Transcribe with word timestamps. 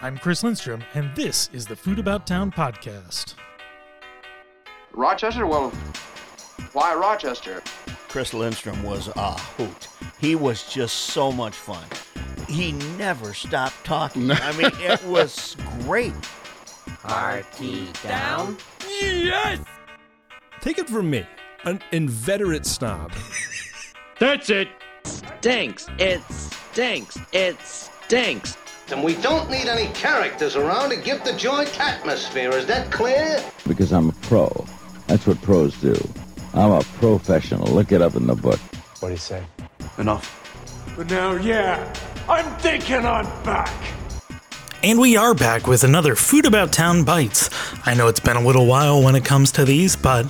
I'm 0.00 0.16
Chris 0.16 0.44
Lindsley, 0.44 0.78
and 0.94 1.14
this 1.16 1.50
is 1.52 1.66
the 1.66 1.74
Food 1.74 1.98
About 1.98 2.24
Town 2.24 2.52
podcast. 2.52 3.34
Rochester? 4.92 5.44
Well, 5.44 5.70
why 6.72 6.94
Rochester? 6.94 7.62
Chris 8.08 8.32
Lindsley 8.32 8.72
was 8.82 9.08
a 9.08 9.32
hoot. 9.32 9.88
He 10.20 10.36
was 10.36 10.62
just 10.72 10.94
so 10.96 11.32
much 11.32 11.54
fun. 11.54 11.82
He 12.48 12.72
never 12.96 13.34
stopped 13.34 13.84
talking. 13.84 14.30
I 14.30 14.52
mean, 14.52 14.70
it 14.76 15.02
was 15.06 15.56
great. 15.80 16.14
Party 17.02 17.88
down. 18.04 18.56
Yes! 18.88 19.58
Take 20.60 20.78
it 20.78 20.88
from 20.88 21.10
me, 21.10 21.26
an 21.64 21.82
inveterate 21.90 22.66
snob. 22.66 23.12
That's 24.20 24.48
it. 24.48 24.68
Stinks. 25.04 25.88
It 25.98 26.22
stinks. 26.30 27.18
It 27.32 27.60
stinks. 27.60 28.56
And 28.90 29.04
we 29.04 29.16
don't 29.16 29.50
need 29.50 29.66
any 29.68 29.92
characters 29.92 30.56
around 30.56 30.90
to 30.90 30.96
give 30.96 31.22
the 31.22 31.34
joint 31.34 31.78
atmosphere. 31.78 32.50
Is 32.52 32.64
that 32.66 32.90
clear? 32.90 33.44
Because 33.66 33.92
I'm 33.92 34.08
a 34.08 34.12
pro. 34.12 34.66
That's 35.06 35.26
what 35.26 35.40
pros 35.42 35.78
do. 35.78 35.94
I'm 36.54 36.70
a 36.70 36.80
professional. 36.98 37.66
Look 37.66 37.92
it 37.92 38.00
up 38.00 38.16
in 38.16 38.26
the 38.26 38.34
book. 38.34 38.58
What 39.00 39.08
do 39.08 39.14
you 39.14 39.18
say? 39.18 39.44
Enough. 39.98 40.94
But 40.96 41.10
now, 41.10 41.34
yeah, 41.34 41.92
I'm 42.28 42.46
thinking 42.60 43.04
I'm 43.04 43.26
back. 43.44 43.72
And 44.82 44.98
we 44.98 45.16
are 45.16 45.34
back 45.34 45.66
with 45.66 45.84
another 45.84 46.14
Food 46.14 46.46
About 46.46 46.72
Town 46.72 47.04
Bites. 47.04 47.50
I 47.84 47.94
know 47.94 48.06
it's 48.06 48.20
been 48.20 48.36
a 48.36 48.44
little 48.44 48.64
while 48.64 49.02
when 49.02 49.16
it 49.16 49.24
comes 49.24 49.52
to 49.52 49.64
these, 49.64 49.96
but 49.96 50.24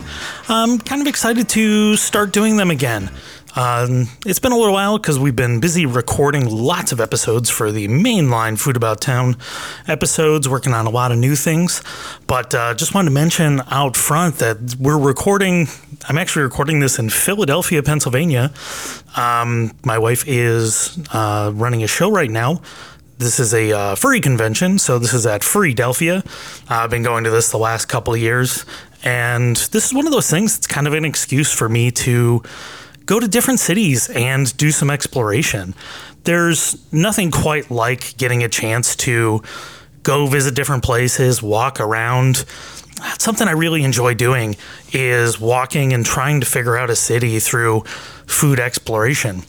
I'm 0.49 0.79
kind 0.79 1.01
of 1.01 1.07
excited 1.07 1.49
to 1.51 1.97
start 1.97 2.33
doing 2.33 2.57
them 2.57 2.71
again. 2.71 3.11
Um, 3.59 4.07
it's 4.25 4.39
been 4.39 4.53
a 4.53 4.57
little 4.57 4.73
while 4.73 4.99
because 4.99 5.19
we've 5.19 5.35
been 5.35 5.59
busy 5.59 5.85
recording 5.85 6.49
lots 6.49 6.93
of 6.93 7.01
episodes 7.01 7.51
for 7.51 7.73
the 7.73 7.89
mainline 7.89 8.57
Food 8.57 8.77
About 8.77 9.01
Town 9.01 9.37
episodes, 9.89 10.49
working 10.49 10.73
on 10.73 10.87
a 10.87 10.91
lot 10.91 11.11
of 11.11 11.19
new 11.19 11.35
things. 11.35 11.83
But 12.29 12.55
uh, 12.55 12.75
just 12.75 12.95
wanted 12.95 13.09
to 13.09 13.15
mention 13.15 13.61
out 13.69 13.97
front 13.97 14.37
that 14.37 14.77
we're 14.79 14.97
recording, 14.97 15.67
I'm 16.09 16.19
actually 16.19 16.45
recording 16.45 16.79
this 16.79 17.01
in 17.01 17.11
Philadelphia, 17.11 17.83
Pennsylvania. 17.83 18.53
Um, 19.17 19.73
my 19.85 19.99
wife 19.99 20.23
is 20.29 20.97
uh, 21.13 21.51
running 21.53 21.83
a 21.83 21.89
show 21.89 22.13
right 22.13 22.31
now. 22.31 22.63
This 23.19 23.41
is 23.41 23.53
a 23.53 23.73
uh, 23.73 23.95
furry 23.97 24.21
convention, 24.21 24.79
so 24.79 25.01
this 25.01 25.13
is 25.13 25.27
at 25.27 25.41
Furrydelphia. 25.41 26.25
Uh, 26.71 26.75
I've 26.85 26.91
been 26.91 27.03
going 27.03 27.25
to 27.25 27.31
this 27.31 27.51
the 27.51 27.59
last 27.59 27.87
couple 27.87 28.15
of 28.15 28.21
years, 28.21 28.65
and 29.03 29.57
this 29.57 29.85
is 29.85 29.93
one 29.93 30.07
of 30.07 30.13
those 30.13 30.31
things 30.31 30.55
that's 30.55 30.69
kind 30.69 30.87
of 30.87 30.95
an 30.95 31.05
excuse 31.05 31.53
for 31.53 31.69
me 31.69 31.91
to 31.91 32.45
go 33.09 33.19
to 33.19 33.27
different 33.27 33.59
cities 33.59 34.11
and 34.11 34.55
do 34.59 34.71
some 34.71 34.91
exploration. 34.91 35.75
There's 36.25 36.77
nothing 36.93 37.31
quite 37.31 37.71
like 37.71 38.15
getting 38.19 38.45
a 38.45 38.51
chance 38.51 38.95
to 38.97 39.43
go 40.03 40.27
visit 40.27 40.55
different 40.55 40.85
places, 40.85 41.43
walk 41.43 41.81
around. 41.81 42.45
That's 42.99 43.25
something 43.25 43.49
I 43.49 43.53
really 43.53 43.83
enjoy 43.83 44.13
doing 44.13 44.57
is 44.93 45.41
walking 45.41 45.95
and 45.95 46.05
trying 46.05 46.41
to 46.41 46.47
figure 46.47 46.77
out 46.77 46.91
a 46.91 46.97
city 46.97 47.41
through 47.41 47.85
food 48.27 48.61
exploration. 48.61 49.43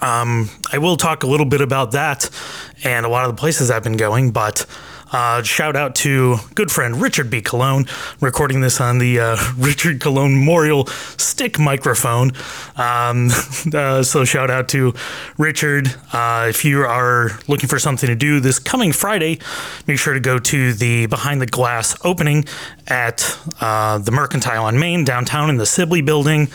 Um, 0.00 0.48
I 0.72 0.78
will 0.78 0.96
talk 0.96 1.22
a 1.22 1.26
little 1.26 1.46
bit 1.46 1.60
about 1.60 1.92
that 1.92 2.30
and 2.82 3.04
a 3.04 3.10
lot 3.10 3.26
of 3.26 3.36
the 3.36 3.38
places 3.38 3.70
I've 3.70 3.84
been 3.84 3.98
going, 3.98 4.30
but 4.30 4.64
uh, 5.12 5.42
shout 5.42 5.76
out 5.76 5.94
to 5.96 6.36
good 6.54 6.70
friend 6.70 7.00
Richard 7.00 7.30
B. 7.30 7.40
Cologne, 7.40 7.86
recording 8.20 8.60
this 8.60 8.80
on 8.80 8.98
the 8.98 9.20
uh, 9.20 9.36
Richard 9.56 10.00
Cologne 10.00 10.34
Memorial 10.34 10.86
stick 10.86 11.58
microphone. 11.58 12.32
Um, 12.76 13.30
uh, 13.72 14.02
so 14.02 14.24
shout 14.24 14.50
out 14.50 14.68
to 14.70 14.94
Richard. 15.38 15.94
Uh, 16.12 16.46
if 16.48 16.64
you 16.64 16.82
are 16.82 17.38
looking 17.48 17.68
for 17.68 17.78
something 17.78 18.08
to 18.08 18.16
do 18.16 18.40
this 18.40 18.58
coming 18.58 18.92
Friday, 18.92 19.38
make 19.86 19.98
sure 19.98 20.14
to 20.14 20.20
go 20.20 20.38
to 20.38 20.72
the 20.72 21.06
Behind 21.06 21.40
the 21.40 21.46
Glass 21.46 21.96
opening 22.04 22.44
at 22.88 23.38
uh, 23.60 23.98
the 23.98 24.10
Mercantile 24.10 24.64
on 24.64 24.78
Main 24.78 25.04
downtown 25.04 25.50
in 25.50 25.56
the 25.56 25.66
Sibley 25.66 26.02
building. 26.02 26.48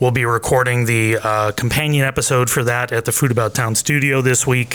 We'll 0.00 0.10
be 0.10 0.24
recording 0.24 0.84
the 0.84 1.18
uh, 1.22 1.52
companion 1.52 2.04
episode 2.06 2.50
for 2.50 2.62
that 2.64 2.92
at 2.92 3.04
the 3.04 3.12
Food 3.12 3.30
About 3.30 3.54
Town 3.54 3.74
studio 3.74 4.20
this 4.20 4.46
week. 4.46 4.74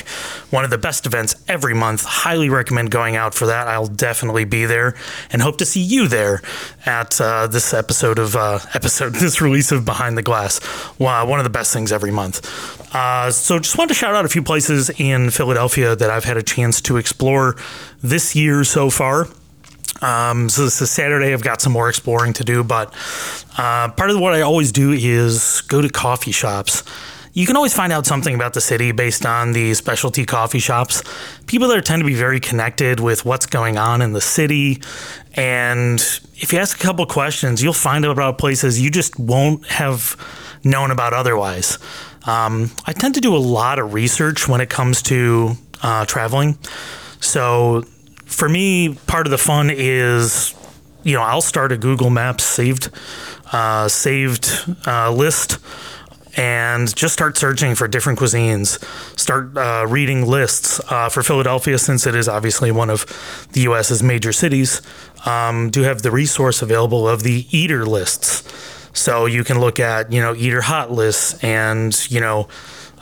One 0.49 0.63
of 0.63 0.69
the 0.69 0.77
best 0.77 1.05
events 1.05 1.35
every 1.47 1.73
month. 1.73 2.03
Highly 2.03 2.49
recommend 2.49 2.91
going 2.91 3.15
out 3.15 3.33
for 3.33 3.45
that. 3.45 3.67
I'll 3.67 3.87
definitely 3.87 4.45
be 4.45 4.65
there 4.65 4.95
and 5.31 5.41
hope 5.41 5.57
to 5.59 5.65
see 5.65 5.81
you 5.81 6.07
there 6.07 6.41
at 6.85 7.19
uh, 7.21 7.47
this 7.47 7.73
episode 7.73 8.19
of 8.19 8.35
uh, 8.35 8.59
episode 8.73 9.13
this 9.13 9.39
release 9.41 9.71
of 9.71 9.85
Behind 9.85 10.17
the 10.17 10.23
Glass. 10.23 10.59
Wow, 10.99 11.27
one 11.27 11.39
of 11.39 11.43
the 11.43 11.49
best 11.49 11.71
things 11.73 11.91
every 11.91 12.11
month. 12.11 12.41
Uh, 12.93 13.31
so 13.31 13.59
just 13.59 13.77
wanted 13.77 13.89
to 13.89 13.95
shout 13.95 14.15
out 14.15 14.25
a 14.25 14.29
few 14.29 14.43
places 14.43 14.89
in 14.99 15.29
Philadelphia 15.29 15.95
that 15.95 16.09
I've 16.09 16.25
had 16.25 16.37
a 16.37 16.43
chance 16.43 16.81
to 16.81 16.97
explore 16.97 17.55
this 18.01 18.35
year 18.35 18.63
so 18.63 18.89
far. 18.89 19.27
Um, 20.03 20.49
so 20.49 20.65
this 20.65 20.81
is 20.81 20.91
Saturday. 20.91 21.31
I've 21.31 21.43
got 21.43 21.61
some 21.61 21.71
more 21.71 21.87
exploring 21.87 22.33
to 22.33 22.43
do, 22.43 22.61
but 22.63 22.93
uh, 23.57 23.89
part 23.89 24.09
of 24.09 24.19
what 24.19 24.33
I 24.33 24.41
always 24.41 24.73
do 24.73 24.91
is 24.91 25.61
go 25.61 25.81
to 25.81 25.87
coffee 25.87 26.33
shops. 26.33 26.83
You 27.31 27.47
can 27.47 27.55
always 27.55 27.73
find 27.73 27.91
out 27.91 28.05
something 28.05 28.35
about 28.35 28.53
the 28.53 28.61
city 28.61 28.91
based 28.91 29.25
on 29.25 29.53
the 29.53 29.73
specialty 29.73 30.25
coffee 30.25 30.59
shops. 30.59 31.01
People 31.47 31.67
there 31.69 31.81
tend 31.81 32.01
to 32.01 32.05
be 32.05 32.13
very 32.13 32.39
connected 32.39 32.99
with 32.99 33.25
what's 33.25 33.45
going 33.45 33.77
on 33.77 34.01
in 34.01 34.11
the 34.11 34.21
city. 34.21 34.81
And 35.33 35.99
if 36.35 36.51
you 36.51 36.59
ask 36.59 36.79
a 36.79 36.83
couple 36.83 37.05
questions, 37.05 37.63
you'll 37.63 37.73
find 37.73 38.05
out 38.05 38.11
about 38.11 38.37
places 38.37 38.79
you 38.79 38.91
just 38.91 39.17
won't 39.17 39.65
have 39.67 40.15
known 40.63 40.91
about 40.91 41.13
otherwise. 41.13 41.79
Um, 42.27 42.71
I 42.85 42.93
tend 42.93 43.15
to 43.15 43.21
do 43.21 43.35
a 43.35 43.39
lot 43.39 43.79
of 43.79 43.93
research 43.93 44.47
when 44.47 44.61
it 44.61 44.69
comes 44.69 45.01
to 45.03 45.53
uh, 45.81 46.05
traveling. 46.05 46.57
So 47.19 47.83
for 48.33 48.49
me, 48.49 48.95
part 49.07 49.27
of 49.27 49.31
the 49.31 49.37
fun 49.37 49.69
is, 49.71 50.53
you 51.03 51.13
know, 51.13 51.21
I'll 51.21 51.41
start 51.41 51.71
a 51.71 51.77
Google 51.77 52.09
Maps 52.09 52.43
saved 52.43 52.89
uh, 53.51 53.87
saved 53.87 54.49
uh, 54.85 55.11
list 55.11 55.59
and 56.35 56.93
just 56.95 57.13
start 57.13 57.37
searching 57.37 57.75
for 57.75 57.87
different 57.87 58.17
cuisines. 58.17 58.83
Start 59.17 59.55
uh, 59.55 59.85
reading 59.87 60.25
lists 60.25 60.81
uh, 60.89 61.09
for 61.09 61.21
Philadelphia, 61.21 61.77
since 61.77 62.07
it 62.07 62.15
is 62.15 62.27
obviously 62.27 62.71
one 62.71 62.89
of 62.89 63.05
the 63.53 63.61
U.S.'s 63.61 64.01
major 64.01 64.31
cities. 64.31 64.81
Um, 65.25 65.69
do 65.69 65.83
have 65.83 66.01
the 66.01 66.11
resource 66.11 66.61
available 66.61 67.07
of 67.07 67.23
the 67.23 67.45
eater 67.55 67.85
lists, 67.85 68.43
so 68.93 69.25
you 69.25 69.43
can 69.43 69.59
look 69.59 69.79
at 69.79 70.11
you 70.11 70.21
know 70.21 70.35
eater 70.35 70.61
hot 70.61 70.91
lists 70.91 71.41
and 71.43 71.95
you 72.11 72.19
know 72.19 72.49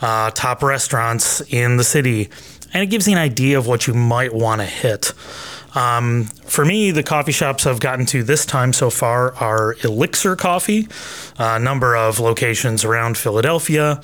uh, 0.02 0.30
top 0.32 0.62
restaurants 0.62 1.40
in 1.52 1.78
the 1.78 1.84
city, 1.84 2.28
and 2.72 2.82
it 2.82 2.86
gives 2.86 3.06
you 3.06 3.12
an 3.12 3.18
idea 3.18 3.58
of 3.58 3.66
what 3.66 3.86
you 3.86 3.94
might 3.94 4.34
want 4.34 4.60
to 4.60 4.66
hit. 4.66 5.12
Um, 5.74 6.24
for 6.44 6.64
me, 6.64 6.90
the 6.90 7.02
coffee 7.02 7.32
shops 7.32 7.66
I've 7.66 7.80
gotten 7.80 8.04
to 8.06 8.22
this 8.22 8.44
time 8.44 8.72
so 8.72 8.90
far 8.90 9.34
are 9.36 9.74
Elixir 9.82 10.36
Coffee, 10.36 10.86
a 11.38 11.58
number 11.58 11.96
of 11.96 12.20
locations 12.20 12.84
around 12.84 13.16
Philadelphia. 13.16 14.00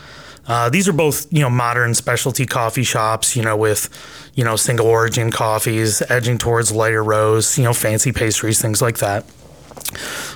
Uh, 0.47 0.71
these 0.71 0.89
are 0.89 0.95
both, 0.95 1.31
you 1.31 1.41
know, 1.41 1.51
modern 1.51 1.93
specialty 1.93 2.47
coffee 2.47 2.83
shops, 2.83 3.37
you 3.37 3.43
know, 3.43 3.55
with, 3.55 3.91
you 4.35 4.43
know, 4.45 4.57
single 4.57 4.87
origin 4.87 5.31
coffees, 5.31 6.01
edging 6.09 6.39
towards 6.39 6.73
lighter 6.73 7.05
roast, 7.05 7.59
you 7.59 7.65
know, 7.65 7.75
fancy 7.75 8.13
pastries, 8.13 8.61
things 8.61 8.81
like 8.81 8.97
that. 8.99 9.27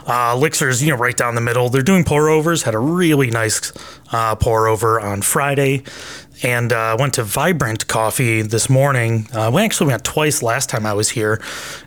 Uh, 0.06 0.34
Elixir's, 0.36 0.82
you 0.82 0.90
know, 0.90 0.96
right 0.96 1.16
down 1.16 1.34
the 1.34 1.40
middle. 1.40 1.68
They're 1.68 1.82
doing 1.82 2.04
pour 2.04 2.28
overs. 2.28 2.62
Had 2.62 2.74
a 2.74 2.78
really 2.78 3.30
nice 3.30 3.72
uh, 4.12 4.34
pour 4.34 4.66
over 4.68 5.00
on 5.00 5.22
Friday, 5.22 5.82
and 6.42 6.72
uh, 6.72 6.96
went 6.98 7.14
to 7.14 7.22
Vibrant 7.22 7.86
Coffee 7.86 8.42
this 8.42 8.68
morning. 8.68 9.28
Uh, 9.32 9.50
we 9.52 9.62
actually 9.62 9.88
went 9.88 10.04
twice 10.04 10.42
last 10.42 10.68
time 10.68 10.84
I 10.86 10.92
was 10.92 11.10
here, 11.10 11.40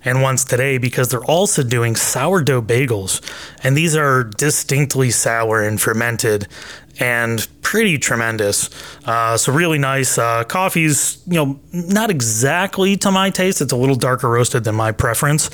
and 0.03 0.21
once 0.21 0.45
today 0.45 0.77
because 0.77 1.09
they're 1.09 1.23
also 1.23 1.63
doing 1.63 1.95
sourdough 1.95 2.61
bagels, 2.61 3.21
and 3.63 3.75
these 3.75 3.95
are 3.95 4.23
distinctly 4.23 5.11
sour 5.11 5.61
and 5.61 5.79
fermented. 5.79 6.47
And 6.97 7.45
pretty 7.61 7.97
tremendous. 7.97 8.69
Uh, 9.03 9.35
so 9.35 9.51
really 9.51 9.77
nice. 9.77 10.17
Uh, 10.17 10.45
coffee's, 10.45 11.21
you 11.27 11.33
know, 11.33 11.59
not 11.73 12.09
exactly 12.09 12.95
to 12.95 13.11
my 13.11 13.29
taste. 13.29 13.59
It's 13.59 13.73
a 13.73 13.75
little 13.75 13.97
darker 13.97 14.29
roasted 14.29 14.63
than 14.63 14.75
my 14.75 14.93
preference, 14.93 15.49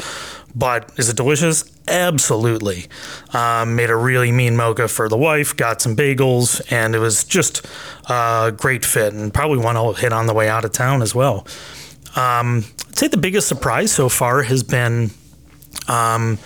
but 0.56 0.92
is 0.98 1.10
it 1.10 1.18
delicious? 1.18 1.64
Absolutely. 1.88 2.88
Um, 3.34 3.76
made 3.76 3.90
a 3.90 3.96
really 3.96 4.32
mean 4.32 4.56
mocha 4.56 4.88
for 4.88 5.10
the 5.10 5.18
wife, 5.18 5.56
got 5.56 5.82
some 5.82 5.96
bagels, 5.96 6.62
and 6.72 6.96
it 6.96 7.00
was 7.00 7.24
just 7.24 7.66
a 8.10 8.54
great 8.56 8.86
fit 8.86 9.14
and 9.14 9.34
probably 9.34 9.58
one 9.58 9.76
I'll 9.76 9.94
hit 9.94 10.14
on 10.14 10.28
the 10.28 10.34
way 10.34 10.48
out 10.50 10.66
of 10.66 10.72
town 10.72 11.02
as 11.02 11.16
well. 11.16 11.48
Um, 12.16 12.66
I'd 12.90 12.98
say 12.98 13.08
the 13.08 13.18
biggest 13.18 13.48
surprise 13.48 13.92
so 13.92 14.10
far 14.10 14.44
has 14.44 14.64
been 14.64 15.12
um, 15.88 16.38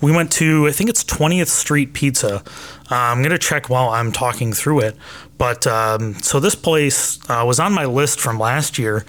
we 0.00 0.12
went 0.12 0.30
to, 0.32 0.66
I 0.68 0.72
think 0.72 0.90
it's 0.90 1.04
20th 1.04 1.48
Street 1.48 1.92
Pizza. 1.94 2.36
Uh, 2.36 2.94
I'm 2.94 3.18
going 3.18 3.30
to 3.30 3.38
check 3.38 3.68
while 3.70 3.88
I'm 3.88 4.12
talking 4.12 4.52
through 4.52 4.80
it. 4.80 4.96
But 5.38 5.66
um, 5.66 6.14
so 6.14 6.40
this 6.40 6.54
place 6.54 7.18
uh, 7.30 7.44
was 7.46 7.58
on 7.58 7.72
my 7.72 7.86
list 7.86 8.20
from 8.20 8.38
last 8.38 8.78
year. 8.78 9.04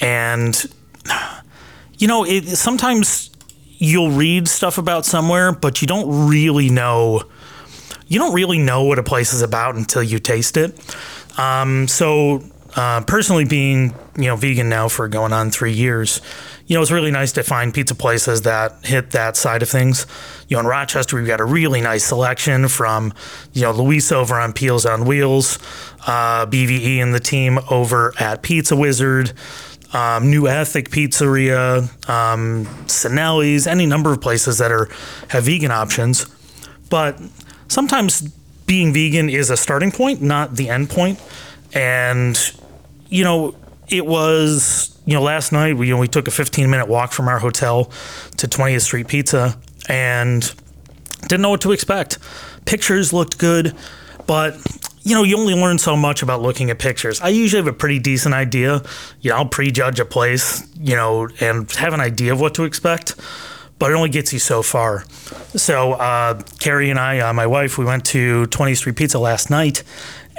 And, 0.00 0.64
you 1.98 2.08
know, 2.08 2.24
it, 2.24 2.46
sometimes 2.46 3.30
you'll 3.78 4.10
read 4.10 4.48
stuff 4.48 4.78
about 4.78 5.04
somewhere, 5.04 5.52
but 5.52 5.80
you 5.80 5.86
don't 5.86 6.28
really 6.28 6.70
know. 6.70 7.22
You 8.06 8.18
don't 8.18 8.34
really 8.34 8.58
know 8.58 8.84
what 8.84 8.98
a 8.98 9.02
place 9.02 9.32
is 9.32 9.42
about 9.42 9.74
until 9.74 10.02
you 10.02 10.18
taste 10.18 10.56
it. 10.56 10.78
Um, 11.38 11.88
so 11.88 12.42
uh, 12.76 13.00
personally 13.02 13.44
being 13.44 13.94
you 14.16 14.26
know 14.26 14.36
vegan 14.36 14.68
now 14.68 14.88
for 14.88 15.08
going 15.08 15.32
on 15.32 15.50
three 15.50 15.72
years, 15.72 16.20
you 16.66 16.74
know 16.74 16.82
it's 16.82 16.90
really 16.90 17.10
nice 17.10 17.32
to 17.32 17.42
find 17.42 17.72
pizza 17.72 17.94
places 17.94 18.42
that 18.42 18.84
hit 18.84 19.12
that 19.12 19.36
side 19.36 19.62
of 19.62 19.68
things. 19.68 20.06
You 20.48 20.56
know, 20.56 20.60
in 20.60 20.66
Rochester 20.66 21.16
we've 21.16 21.26
got 21.26 21.40
a 21.40 21.44
really 21.44 21.80
nice 21.80 22.04
selection 22.04 22.68
from 22.68 23.12
you 23.52 23.62
know 23.62 23.72
Luis 23.72 24.10
over 24.12 24.34
on 24.34 24.52
Peels 24.52 24.86
on 24.86 25.04
Wheels, 25.04 25.58
uh, 26.06 26.46
BVE 26.46 26.98
and 26.98 27.14
the 27.14 27.20
team 27.20 27.58
over 27.70 28.12
at 28.18 28.42
Pizza 28.42 28.76
Wizard. 28.76 29.32
Um, 29.94 30.28
New 30.28 30.48
Ethic 30.48 30.90
Pizzeria, 30.90 31.82
um, 32.08 32.66
Cinelli's, 32.86 33.66
any 33.66 33.86
number 33.86 34.12
of 34.12 34.20
places 34.20 34.58
that 34.58 34.72
are 34.72 34.88
have 35.28 35.44
vegan 35.44 35.70
options, 35.70 36.26
but 36.90 37.18
sometimes 37.68 38.22
being 38.66 38.92
vegan 38.92 39.28
is 39.28 39.50
a 39.50 39.56
starting 39.56 39.92
point, 39.92 40.20
not 40.20 40.56
the 40.56 40.68
end 40.68 40.90
point. 40.90 41.20
And 41.72 42.36
you 43.08 43.24
know, 43.24 43.54
it 43.88 44.04
was 44.04 44.98
you 45.06 45.14
know 45.14 45.22
last 45.22 45.52
night 45.52 45.76
we 45.76 45.88
you 45.88 45.94
know, 45.94 46.00
we 46.00 46.08
took 46.08 46.26
a 46.26 46.32
15 46.32 46.68
minute 46.68 46.88
walk 46.88 47.12
from 47.12 47.28
our 47.28 47.38
hotel 47.38 47.84
to 48.36 48.48
20th 48.48 48.82
Street 48.82 49.08
Pizza 49.08 49.56
and 49.88 50.54
didn't 51.22 51.42
know 51.42 51.50
what 51.50 51.60
to 51.62 51.72
expect. 51.72 52.18
Pictures 52.64 53.12
looked 53.12 53.38
good, 53.38 53.74
but 54.26 54.56
you 55.04 55.14
know, 55.14 55.22
you 55.22 55.36
only 55.36 55.54
learn 55.54 55.78
so 55.78 55.96
much 55.96 56.22
about 56.22 56.40
looking 56.40 56.70
at 56.70 56.78
pictures. 56.78 57.20
I 57.20 57.28
usually 57.28 57.62
have 57.62 57.72
a 57.72 57.76
pretty 57.76 57.98
decent 57.98 58.34
idea. 58.34 58.82
You 59.20 59.30
know, 59.30 59.36
I'll 59.36 59.46
prejudge 59.46 60.00
a 60.00 60.04
place, 60.04 60.66
you 60.76 60.96
know, 60.96 61.28
and 61.40 61.70
have 61.72 61.92
an 61.92 62.00
idea 62.00 62.32
of 62.32 62.40
what 62.40 62.54
to 62.54 62.64
expect, 62.64 63.14
but 63.78 63.90
it 63.90 63.94
only 63.94 64.08
gets 64.08 64.32
you 64.32 64.38
so 64.38 64.62
far. 64.62 65.04
So, 65.54 65.92
uh, 65.92 66.42
Carrie 66.58 66.88
and 66.88 66.98
I, 66.98 67.18
uh, 67.18 67.32
my 67.34 67.46
wife, 67.46 67.76
we 67.76 67.84
went 67.84 68.06
to 68.06 68.46
20th 68.46 68.78
Street 68.78 68.96
Pizza 68.96 69.18
last 69.18 69.50
night 69.50 69.84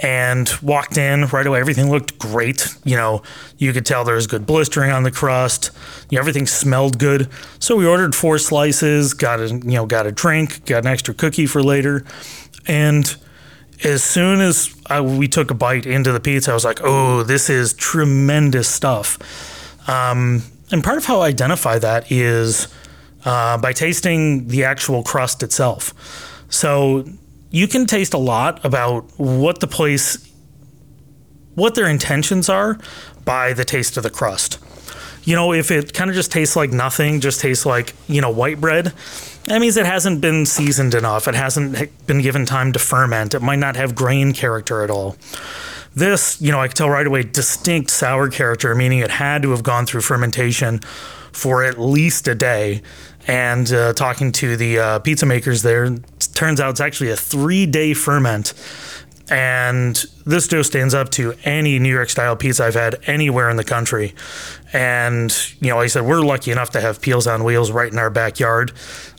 and 0.01 0.51
walked 0.63 0.97
in 0.97 1.25
right 1.27 1.45
away. 1.45 1.59
Everything 1.59 1.91
looked 1.91 2.17
great. 2.17 2.67
You 2.83 2.97
know, 2.97 3.21
you 3.59 3.71
could 3.71 3.85
tell 3.85 4.03
there 4.03 4.15
was 4.15 4.27
good 4.27 4.47
blistering 4.47 4.91
on 4.91 5.03
the 5.03 5.11
crust. 5.11 5.69
You 6.09 6.15
know, 6.15 6.21
everything 6.21 6.47
smelled 6.47 6.97
good. 6.97 7.29
So 7.59 7.75
we 7.75 7.85
ordered 7.85 8.15
four 8.15 8.39
slices, 8.39 9.13
got 9.13 9.39
a 9.39 9.47
you 9.47 9.75
know 9.75 9.85
got 9.85 10.07
a 10.07 10.11
drink, 10.11 10.65
got 10.65 10.79
an 10.79 10.87
extra 10.87 11.13
cookie 11.13 11.45
for 11.45 11.63
later, 11.63 12.03
and 12.67 13.15
as 13.85 14.03
soon 14.03 14.41
as 14.41 14.75
I, 14.87 14.99
we 15.01 15.27
took 15.27 15.51
a 15.51 15.53
bite 15.53 15.85
into 15.85 16.11
the 16.11 16.19
pizza, 16.19 16.51
I 16.51 16.53
was 16.53 16.65
like, 16.65 16.81
"Oh, 16.83 17.23
this 17.23 17.49
is 17.49 17.73
tremendous 17.73 18.67
stuff." 18.67 19.19
Um, 19.87 20.43
and 20.71 20.83
part 20.83 20.97
of 20.97 21.05
how 21.05 21.21
I 21.21 21.27
identify 21.27 21.77
that 21.79 22.11
is 22.11 22.67
uh, 23.23 23.57
by 23.57 23.73
tasting 23.73 24.47
the 24.47 24.63
actual 24.63 25.03
crust 25.03 25.43
itself. 25.43 25.93
So 26.49 27.05
you 27.51 27.67
can 27.67 27.85
taste 27.85 28.13
a 28.13 28.17
lot 28.17 28.63
about 28.65 29.05
what 29.17 29.59
the 29.59 29.67
place, 29.67 30.31
what 31.53 31.75
their 31.75 31.87
intentions 31.87 32.49
are 32.49 32.79
by 33.23 33.53
the 33.53 33.65
taste 33.65 33.97
of 33.97 34.03
the 34.03 34.09
crust. 34.09 34.59
You 35.25 35.35
know, 35.35 35.53
if 35.53 35.71
it 35.71 35.93
kind 35.93 36.09
of 36.09 36.15
just 36.15 36.31
tastes 36.31 36.55
like 36.55 36.71
nothing, 36.71 37.19
just 37.19 37.41
tastes 37.41 37.65
like, 37.65 37.93
you 38.07 38.21
know, 38.21 38.29
white 38.29 38.61
bread, 38.61 38.93
that 39.45 39.59
means 39.59 39.75
it 39.75 39.85
hasn't 39.85 40.21
been 40.21 40.45
seasoned 40.45 40.93
enough. 40.93 41.27
It 41.27 41.35
hasn't 41.35 42.07
been 42.07 42.21
given 42.21 42.45
time 42.45 42.71
to 42.73 42.79
ferment. 42.79 43.33
It 43.33 43.41
might 43.41 43.59
not 43.59 43.75
have 43.75 43.95
grain 43.95 44.33
character 44.33 44.83
at 44.83 44.89
all. 44.89 45.17
This, 45.95 46.41
you 46.41 46.51
know, 46.51 46.59
I 46.59 46.67
can 46.67 46.75
tell 46.75 46.89
right 46.89 47.07
away, 47.07 47.23
distinct 47.23 47.89
sour 47.89 48.29
character, 48.29 48.73
meaning 48.75 48.99
it 48.99 49.11
had 49.11 49.41
to 49.43 49.51
have 49.51 49.63
gone 49.63 49.85
through 49.85 50.01
fermentation 50.01 50.79
for 51.31 51.63
at 51.63 51.79
least 51.79 52.27
a 52.27 52.35
day. 52.35 52.81
And 53.27 53.71
uh, 53.71 53.93
talking 53.93 54.31
to 54.33 54.55
the 54.55 54.79
uh, 54.79 54.99
pizza 54.99 55.25
makers 55.25 55.63
there, 55.63 55.95
turns 56.33 56.59
out 56.59 56.71
it's 56.71 56.81
actually 56.81 57.11
a 57.11 57.15
three 57.15 57.65
day 57.65 57.93
ferment. 57.93 58.53
And 59.29 59.95
this 60.25 60.47
dough 60.47 60.61
stands 60.61 60.93
up 60.93 61.09
to 61.11 61.33
any 61.43 61.79
New 61.79 61.91
York 61.91 62.09
style 62.09 62.35
pizza 62.35 62.65
I've 62.65 62.75
had 62.75 62.97
anywhere 63.07 63.49
in 63.49 63.57
the 63.57 63.63
country. 63.63 64.13
And, 64.71 65.35
you 65.59 65.69
know, 65.69 65.77
like 65.77 65.85
I 65.85 65.87
said, 65.87 66.05
we're 66.05 66.21
lucky 66.21 66.51
enough 66.51 66.69
to 66.71 66.81
have 66.81 67.01
Peels 67.01 67.25
on 67.25 67.43
Wheels 67.43 67.71
right 67.71 67.91
in 67.91 67.97
our 67.97 68.11
backyard. 68.11 68.73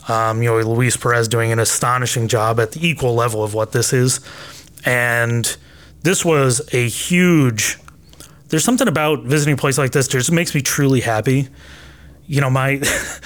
Um, 0.07 0.41
you 0.41 0.49
know, 0.49 0.59
Luis 0.59 0.95
Perez 0.95 1.27
doing 1.27 1.51
an 1.51 1.59
astonishing 1.59 2.29
job 2.29 2.59
at 2.59 2.71
the 2.71 2.87
equal 2.87 3.15
level 3.15 3.43
of 3.43 3.53
what 3.53 3.73
this 3.73 3.91
is. 3.91 4.21
And 4.85 5.57
this 6.03 6.23
was 6.23 6.61
a 6.73 6.87
huge, 6.87 7.77
there's 8.47 8.63
something 8.63 8.87
about 8.87 9.23
visiting 9.23 9.55
a 9.55 9.57
place 9.57 9.77
like 9.77 9.91
this 9.91 10.07
that 10.07 10.19
just 10.19 10.31
makes 10.31 10.55
me 10.55 10.61
truly 10.61 11.01
happy. 11.01 11.49
You 12.27 12.39
know, 12.39 12.49
my, 12.49 12.81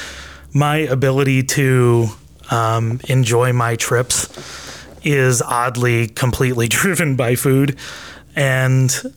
my 0.53 0.77
ability 0.77 1.43
to 1.43 2.07
um, 2.49 2.99
enjoy 3.07 3.53
my 3.53 3.75
trips 3.75 4.70
is 5.03 5.41
oddly 5.41 6.07
completely 6.07 6.67
driven 6.69 7.15
by 7.15 7.35
food. 7.35 7.77
And 8.35 9.15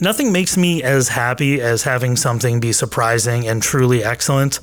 nothing 0.00 0.32
makes 0.32 0.56
me 0.56 0.82
as 0.82 1.08
happy 1.08 1.60
as 1.60 1.82
having 1.82 2.16
something 2.16 2.60
be 2.60 2.72
surprising 2.72 3.46
and 3.46 3.62
truly 3.62 4.04
excellent. 4.04 4.60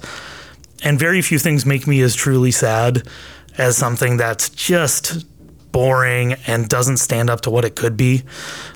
And 0.84 1.00
very 1.00 1.22
few 1.22 1.40
things 1.40 1.66
make 1.66 1.88
me 1.88 2.02
as 2.02 2.16
truly 2.16 2.52
sad 2.52 3.08
as 3.58 3.78
something 3.78 4.18
that's 4.18 4.50
just 4.50 5.26
boring 5.72 6.34
and 6.48 6.68
doesn't 6.68 6.98
stand 6.98 7.30
up 7.30 7.42
to 7.42 7.50
what 7.50 7.66
it 7.66 7.76
could 7.76 7.96
be. 7.96 8.24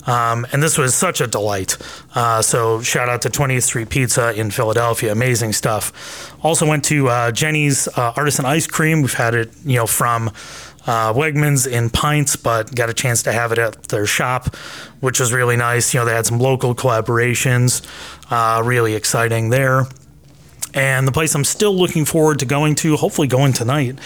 Um, 0.08 0.48
and 0.52 0.62
this 0.62 0.78
was 0.78 0.96
such 0.96 1.22
a 1.22 1.28
delight. 1.28 1.78
Uh, 2.14 2.42
so 2.42 2.82
shout 2.82 3.10
out 3.10 3.22
to 3.24 3.30
20th 3.30 3.64
Street 3.64 3.90
Pizza 3.90 4.34
in 4.34 4.52
Philadelphia. 4.52 5.12
Amazing 5.12 5.54
stuff. 5.54 6.34
Also 6.44 6.66
went 6.66 6.86
to 6.86 7.10
uh, 7.10 7.32
Jeni's 7.32 7.88
uh, 7.90 8.14
Artisan 8.16 8.46
Ice 8.46 8.68
Cream. 8.68 9.02
We've 9.02 9.14
had 9.14 9.34
it, 9.34 9.52
you 9.66 9.76
know, 9.76 9.88
from 9.88 10.32
uh, 10.88 11.14
Wegmans 11.14 11.68
in 11.68 11.90
pints, 11.90 12.36
but 12.36 12.74
got 12.76 12.90
a 12.90 12.94
chance 12.94 13.24
to 13.24 13.32
have 13.32 13.52
it 13.52 13.58
at 13.58 13.84
their 13.84 14.06
shop, 14.06 14.56
which 15.00 15.20
was 15.20 15.34
really 15.34 15.58
nice. 15.58 15.94
You 15.94 16.02
know, 16.02 16.06
they 16.06 16.14
had 16.14 16.26
some 16.26 16.40
local 16.40 16.76
collaborations, 16.76 17.86
uh, 18.32 18.62
really 18.64 18.96
exciting 18.96 19.50
there. 19.50 19.86
And 20.76 21.08
the 21.08 21.12
place 21.14 21.34
I'm 21.34 21.46
still 21.46 21.74
looking 21.74 22.04
forward 22.04 22.40
to 22.40 22.46
going 22.46 22.76
to, 22.76 22.98
hopefully 22.98 23.30
going 23.30 23.54
tonight, 23.54 23.98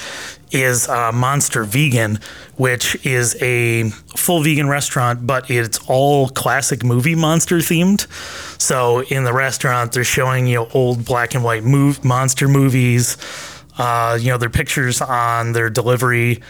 is 0.52 0.88
uh, 0.88 1.12
Monster 1.12 1.64
Vegan, 1.64 2.20
which 2.58 2.96
is 3.06 3.36
a 3.42 3.90
full 4.16 4.44
vegan 4.44 4.70
restaurant, 4.70 5.26
but 5.26 5.50
it's 5.50 5.80
all 5.88 6.30
classic 6.30 6.84
movie 6.84 7.16
monster 7.16 7.58
themed. 7.58 8.06
So 8.62 9.02
in 9.02 9.24
the 9.24 9.34
restaurant, 9.34 9.94
they're 9.94 10.04
showing 10.04 10.46
you 10.46 10.56
know, 10.56 10.68
old 10.72 11.06
black 11.06 11.34
and 11.34 11.44
white 11.44 11.64
move, 11.64 12.06
monster 12.06 12.48
movies. 12.48 13.18
Uh, 13.80 14.18
you 14.20 14.28
know, 14.28 14.38
their 14.38 14.50
pictures 14.50 15.02
on 15.02 15.54
their 15.54 15.70
delivery 15.70 16.42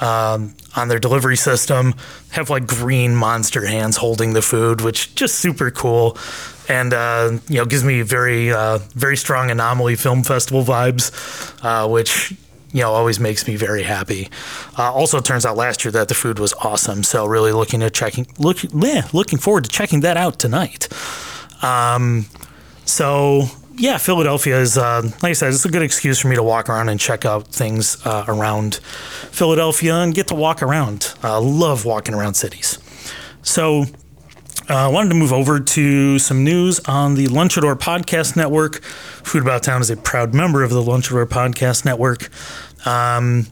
um, 0.00 0.54
on 0.74 0.88
their 0.88 0.98
delivery 0.98 1.36
system 1.36 1.94
have 2.30 2.50
like 2.50 2.66
green 2.66 3.14
monster 3.14 3.66
hands 3.66 3.96
holding 3.96 4.32
the 4.32 4.42
food, 4.42 4.80
which 4.80 5.14
just 5.14 5.36
super 5.36 5.70
cool, 5.70 6.18
and 6.68 6.92
uh, 6.92 7.38
you 7.48 7.58
know 7.58 7.64
gives 7.64 7.84
me 7.84 8.02
very 8.02 8.52
uh, 8.52 8.78
very 8.94 9.16
strong 9.16 9.50
anomaly 9.50 9.96
film 9.96 10.22
festival 10.24 10.64
vibes, 10.64 11.12
uh, 11.64 11.88
which 11.88 12.32
you 12.72 12.80
know 12.80 12.92
always 12.92 13.20
makes 13.20 13.46
me 13.46 13.54
very 13.54 13.84
happy. 13.84 14.28
Uh, 14.76 14.92
also, 14.92 15.18
it 15.18 15.24
turns 15.24 15.46
out 15.46 15.56
last 15.56 15.84
year 15.84 15.92
that 15.92 16.08
the 16.08 16.14
food 16.14 16.38
was 16.38 16.52
awesome, 16.54 17.02
so 17.04 17.24
really 17.26 17.52
looking 17.52 17.82
at 17.82 17.94
checking 17.94 18.26
look 18.38 18.58
yeah, 18.74 19.06
looking 19.12 19.38
forward 19.38 19.64
to 19.64 19.70
checking 19.70 20.00
that 20.00 20.16
out 20.16 20.38
tonight. 20.38 20.88
Um, 21.62 22.26
so 22.84 23.46
yeah, 23.82 23.98
Philadelphia 23.98 24.60
is, 24.60 24.78
uh, 24.78 25.02
like 25.02 25.30
I 25.30 25.32
said, 25.32 25.48
it's 25.48 25.64
a 25.64 25.68
good 25.68 25.82
excuse 25.82 26.20
for 26.20 26.28
me 26.28 26.36
to 26.36 26.42
walk 26.42 26.68
around 26.68 26.88
and 26.88 27.00
check 27.00 27.24
out 27.24 27.48
things 27.48 28.00
uh, 28.06 28.24
around 28.28 28.76
Philadelphia 29.32 29.96
and 29.96 30.14
get 30.14 30.28
to 30.28 30.36
walk 30.36 30.62
around. 30.62 31.12
I 31.20 31.38
love 31.38 31.84
walking 31.84 32.14
around 32.14 32.34
cities. 32.34 32.78
So 33.42 33.86
uh, 34.70 34.74
I 34.74 34.86
wanted 34.86 35.08
to 35.08 35.16
move 35.16 35.32
over 35.32 35.58
to 35.58 36.20
some 36.20 36.44
news 36.44 36.78
on 36.86 37.16
the 37.16 37.26
Lunchador 37.26 37.74
Podcast 37.74 38.36
Network. 38.36 38.84
Food 38.84 39.42
About 39.42 39.64
Town 39.64 39.80
is 39.80 39.90
a 39.90 39.96
proud 39.96 40.32
member 40.32 40.62
of 40.62 40.70
the 40.70 40.80
Lunchador 40.80 41.26
Podcast 41.26 41.84
Network. 41.84 42.30
Um, 42.86 43.48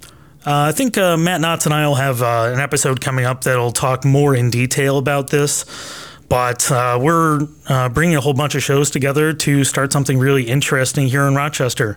uh, 0.47 0.71
I 0.71 0.73
think 0.73 0.97
uh, 0.97 1.17
Matt 1.17 1.41
Knotts 1.41 1.67
and 1.67 1.75
I 1.75 1.89
will 1.89 1.97
have 1.97 2.23
uh, 2.23 2.53
an 2.55 2.61
episode 2.61 3.01
coming 3.01 3.25
up 3.25 3.43
that'll 3.43 3.73
talk 3.73 4.05
more 4.05 4.37
in 4.37 4.49
detail 4.49 4.97
about 4.97 5.31
this. 5.31 5.65
But 6.31 6.71
uh, 6.71 6.97
we're 7.03 7.49
uh, 7.67 7.89
bringing 7.89 8.15
a 8.15 8.21
whole 8.21 8.35
bunch 8.35 8.55
of 8.55 8.63
shows 8.63 8.89
together 8.89 9.33
to 9.33 9.65
start 9.65 9.93
something 9.93 10.17
really 10.17 10.45
interesting 10.45 11.09
here 11.09 11.27
in 11.27 11.35
Rochester. 11.35 11.97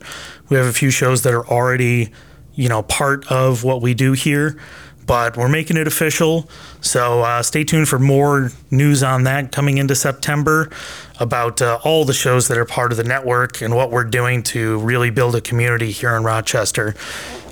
We 0.50 0.58
have 0.58 0.66
a 0.66 0.74
few 0.74 0.90
shows 0.90 1.22
that 1.22 1.36
are 1.36 1.48
already, 1.48 2.12
you 2.56 2.68
know, 2.68 2.82
part 2.82 3.32
of 3.32 3.64
what 3.64 3.84
we 3.84 3.94
do 3.94 4.14
here, 4.14 4.60
but 5.06 5.38
we're 5.38 5.50
making 5.50 5.78
it 5.78 5.86
official. 5.86 6.50
So 6.82 7.22
uh, 7.22 7.44
stay 7.44 7.64
tuned 7.64 7.88
for 7.88 8.00
more 8.00 8.50
news 8.72 9.04
on 9.04 9.24
that 9.26 9.52
coming 9.52 9.78
into 9.78 9.96
September 9.96 10.72
about 11.20 11.62
uh, 11.62 11.78
all 11.84 12.04
the 12.04 12.12
shows 12.12 12.48
that 12.48 12.58
are 12.58 12.66
part 12.66 12.92
of 12.92 12.98
the 12.98 13.04
network 13.04 13.62
and 13.62 13.76
what 13.76 13.92
we're 13.92 14.04
doing 14.04 14.42
to 14.44 14.80
really 14.80 15.12
build 15.12 15.36
a 15.36 15.42
community 15.42 15.92
here 15.92 16.16
in 16.16 16.24
Rochester. 16.24 16.96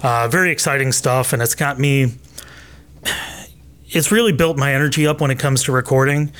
Uh, 0.01 0.27
very 0.27 0.49
exciting 0.49 0.91
stuff, 0.91 1.31
and 1.31 1.43
it's 1.43 1.53
got 1.53 1.77
me 1.77 2.15
it's 3.93 4.11
really 4.11 4.31
built 4.31 4.57
my 4.57 4.73
energy 4.73 5.05
up 5.05 5.19
when 5.21 5.31
it 5.31 5.37
comes 5.39 5.63
to 5.63 5.71
recording. 5.71 6.31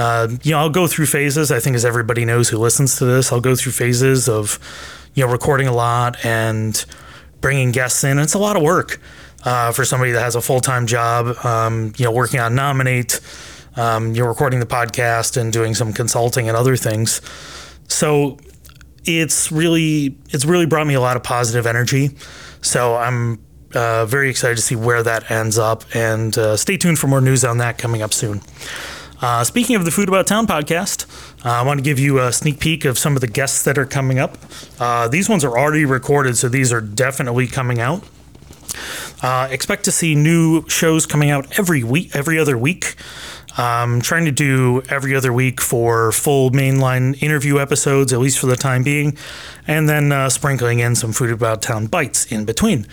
Uh, 0.00 0.28
you 0.42 0.52
know, 0.52 0.58
I'll 0.58 0.70
go 0.70 0.86
through 0.86 1.04
phases. 1.04 1.52
I 1.52 1.60
think, 1.60 1.76
as 1.76 1.84
everybody 1.84 2.24
knows 2.24 2.48
who 2.48 2.56
listens 2.56 2.96
to 2.96 3.04
this, 3.04 3.30
I'll 3.30 3.40
go 3.42 3.54
through 3.54 3.72
phases 3.72 4.30
of, 4.30 4.58
you 5.12 5.26
know, 5.26 5.30
recording 5.30 5.66
a 5.66 5.74
lot 5.74 6.24
and 6.24 6.82
bringing 7.42 7.70
guests 7.70 8.02
in. 8.02 8.18
It's 8.18 8.32
a 8.32 8.38
lot 8.38 8.56
of 8.56 8.62
work 8.62 8.98
uh, 9.44 9.72
for 9.72 9.84
somebody 9.84 10.12
that 10.12 10.22
has 10.22 10.36
a 10.36 10.40
full 10.40 10.60
time 10.60 10.86
job. 10.86 11.36
Um, 11.44 11.92
you 11.98 12.06
know, 12.06 12.12
working 12.12 12.40
on 12.40 12.54
nominate, 12.54 13.20
um, 13.76 14.14
you're 14.14 14.26
recording 14.26 14.58
the 14.58 14.66
podcast 14.66 15.36
and 15.36 15.52
doing 15.52 15.74
some 15.74 15.92
consulting 15.92 16.48
and 16.48 16.56
other 16.56 16.76
things. 16.76 17.20
So 17.86 18.38
it's 19.04 19.52
really 19.52 20.16
it's 20.30 20.46
really 20.46 20.64
brought 20.64 20.86
me 20.86 20.94
a 20.94 21.00
lot 21.00 21.18
of 21.18 21.22
positive 21.22 21.66
energy. 21.66 22.16
So 22.62 22.96
I'm 22.96 23.44
uh, 23.74 24.06
very 24.06 24.30
excited 24.30 24.56
to 24.56 24.62
see 24.62 24.76
where 24.76 25.02
that 25.02 25.30
ends 25.30 25.58
up, 25.58 25.84
and 25.94 26.36
uh, 26.38 26.56
stay 26.56 26.78
tuned 26.78 26.98
for 26.98 27.06
more 27.06 27.20
news 27.20 27.44
on 27.44 27.58
that 27.58 27.76
coming 27.76 28.00
up 28.00 28.14
soon. 28.14 28.40
Uh, 29.20 29.44
speaking 29.44 29.76
of 29.76 29.84
the 29.84 29.90
Food 29.90 30.08
About 30.08 30.26
Town 30.26 30.46
podcast, 30.46 31.04
uh, 31.44 31.50
I 31.50 31.62
want 31.62 31.78
to 31.78 31.84
give 31.84 31.98
you 31.98 32.18
a 32.20 32.32
sneak 32.32 32.58
peek 32.58 32.86
of 32.86 32.98
some 32.98 33.16
of 33.16 33.20
the 33.20 33.26
guests 33.26 33.62
that 33.64 33.76
are 33.76 33.84
coming 33.84 34.18
up. 34.18 34.38
Uh, 34.78 35.08
these 35.08 35.28
ones 35.28 35.44
are 35.44 35.58
already 35.58 35.84
recorded, 35.84 36.38
so 36.38 36.48
these 36.48 36.72
are 36.72 36.80
definitely 36.80 37.46
coming 37.46 37.80
out. 37.80 38.02
Uh, 39.22 39.46
expect 39.50 39.84
to 39.84 39.92
see 39.92 40.14
new 40.14 40.66
shows 40.68 41.04
coming 41.04 41.30
out 41.30 41.58
every 41.58 41.84
week, 41.84 42.16
every 42.16 42.38
other 42.38 42.56
week. 42.56 42.96
Um, 43.58 44.00
trying 44.00 44.24
to 44.24 44.32
do 44.32 44.80
every 44.88 45.14
other 45.14 45.32
week 45.32 45.60
for 45.60 46.12
full 46.12 46.50
mainline 46.50 47.20
interview 47.22 47.58
episodes, 47.58 48.12
at 48.14 48.20
least 48.20 48.38
for 48.38 48.46
the 48.46 48.56
time 48.56 48.82
being, 48.82 49.18
and 49.66 49.86
then 49.86 50.12
uh, 50.12 50.30
sprinkling 50.30 50.78
in 50.78 50.94
some 50.94 51.12
Food 51.12 51.30
About 51.30 51.60
Town 51.60 51.86
bites 51.86 52.24
in 52.26 52.46
between. 52.46 52.86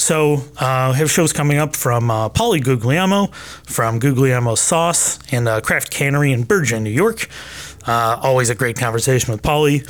So, 0.00 0.42
uh, 0.56 0.94
have 0.94 1.10
shows 1.10 1.30
coming 1.34 1.58
up 1.58 1.76
from 1.76 2.10
uh, 2.10 2.30
Polly 2.30 2.58
Guglielmo 2.58 3.26
from 3.66 3.98
Guglielmo 3.98 4.54
Sauce 4.54 5.18
and 5.30 5.46
uh, 5.46 5.60
Craft 5.60 5.90
Cannery 5.90 6.32
in 6.32 6.44
Bergen, 6.44 6.84
New 6.84 6.90
York. 6.90 7.28
Uh, 7.86 8.18
always 8.22 8.48
a 8.48 8.54
great 8.54 8.78
conversation 8.78 9.30
with 9.30 9.42
Polly. 9.42 9.82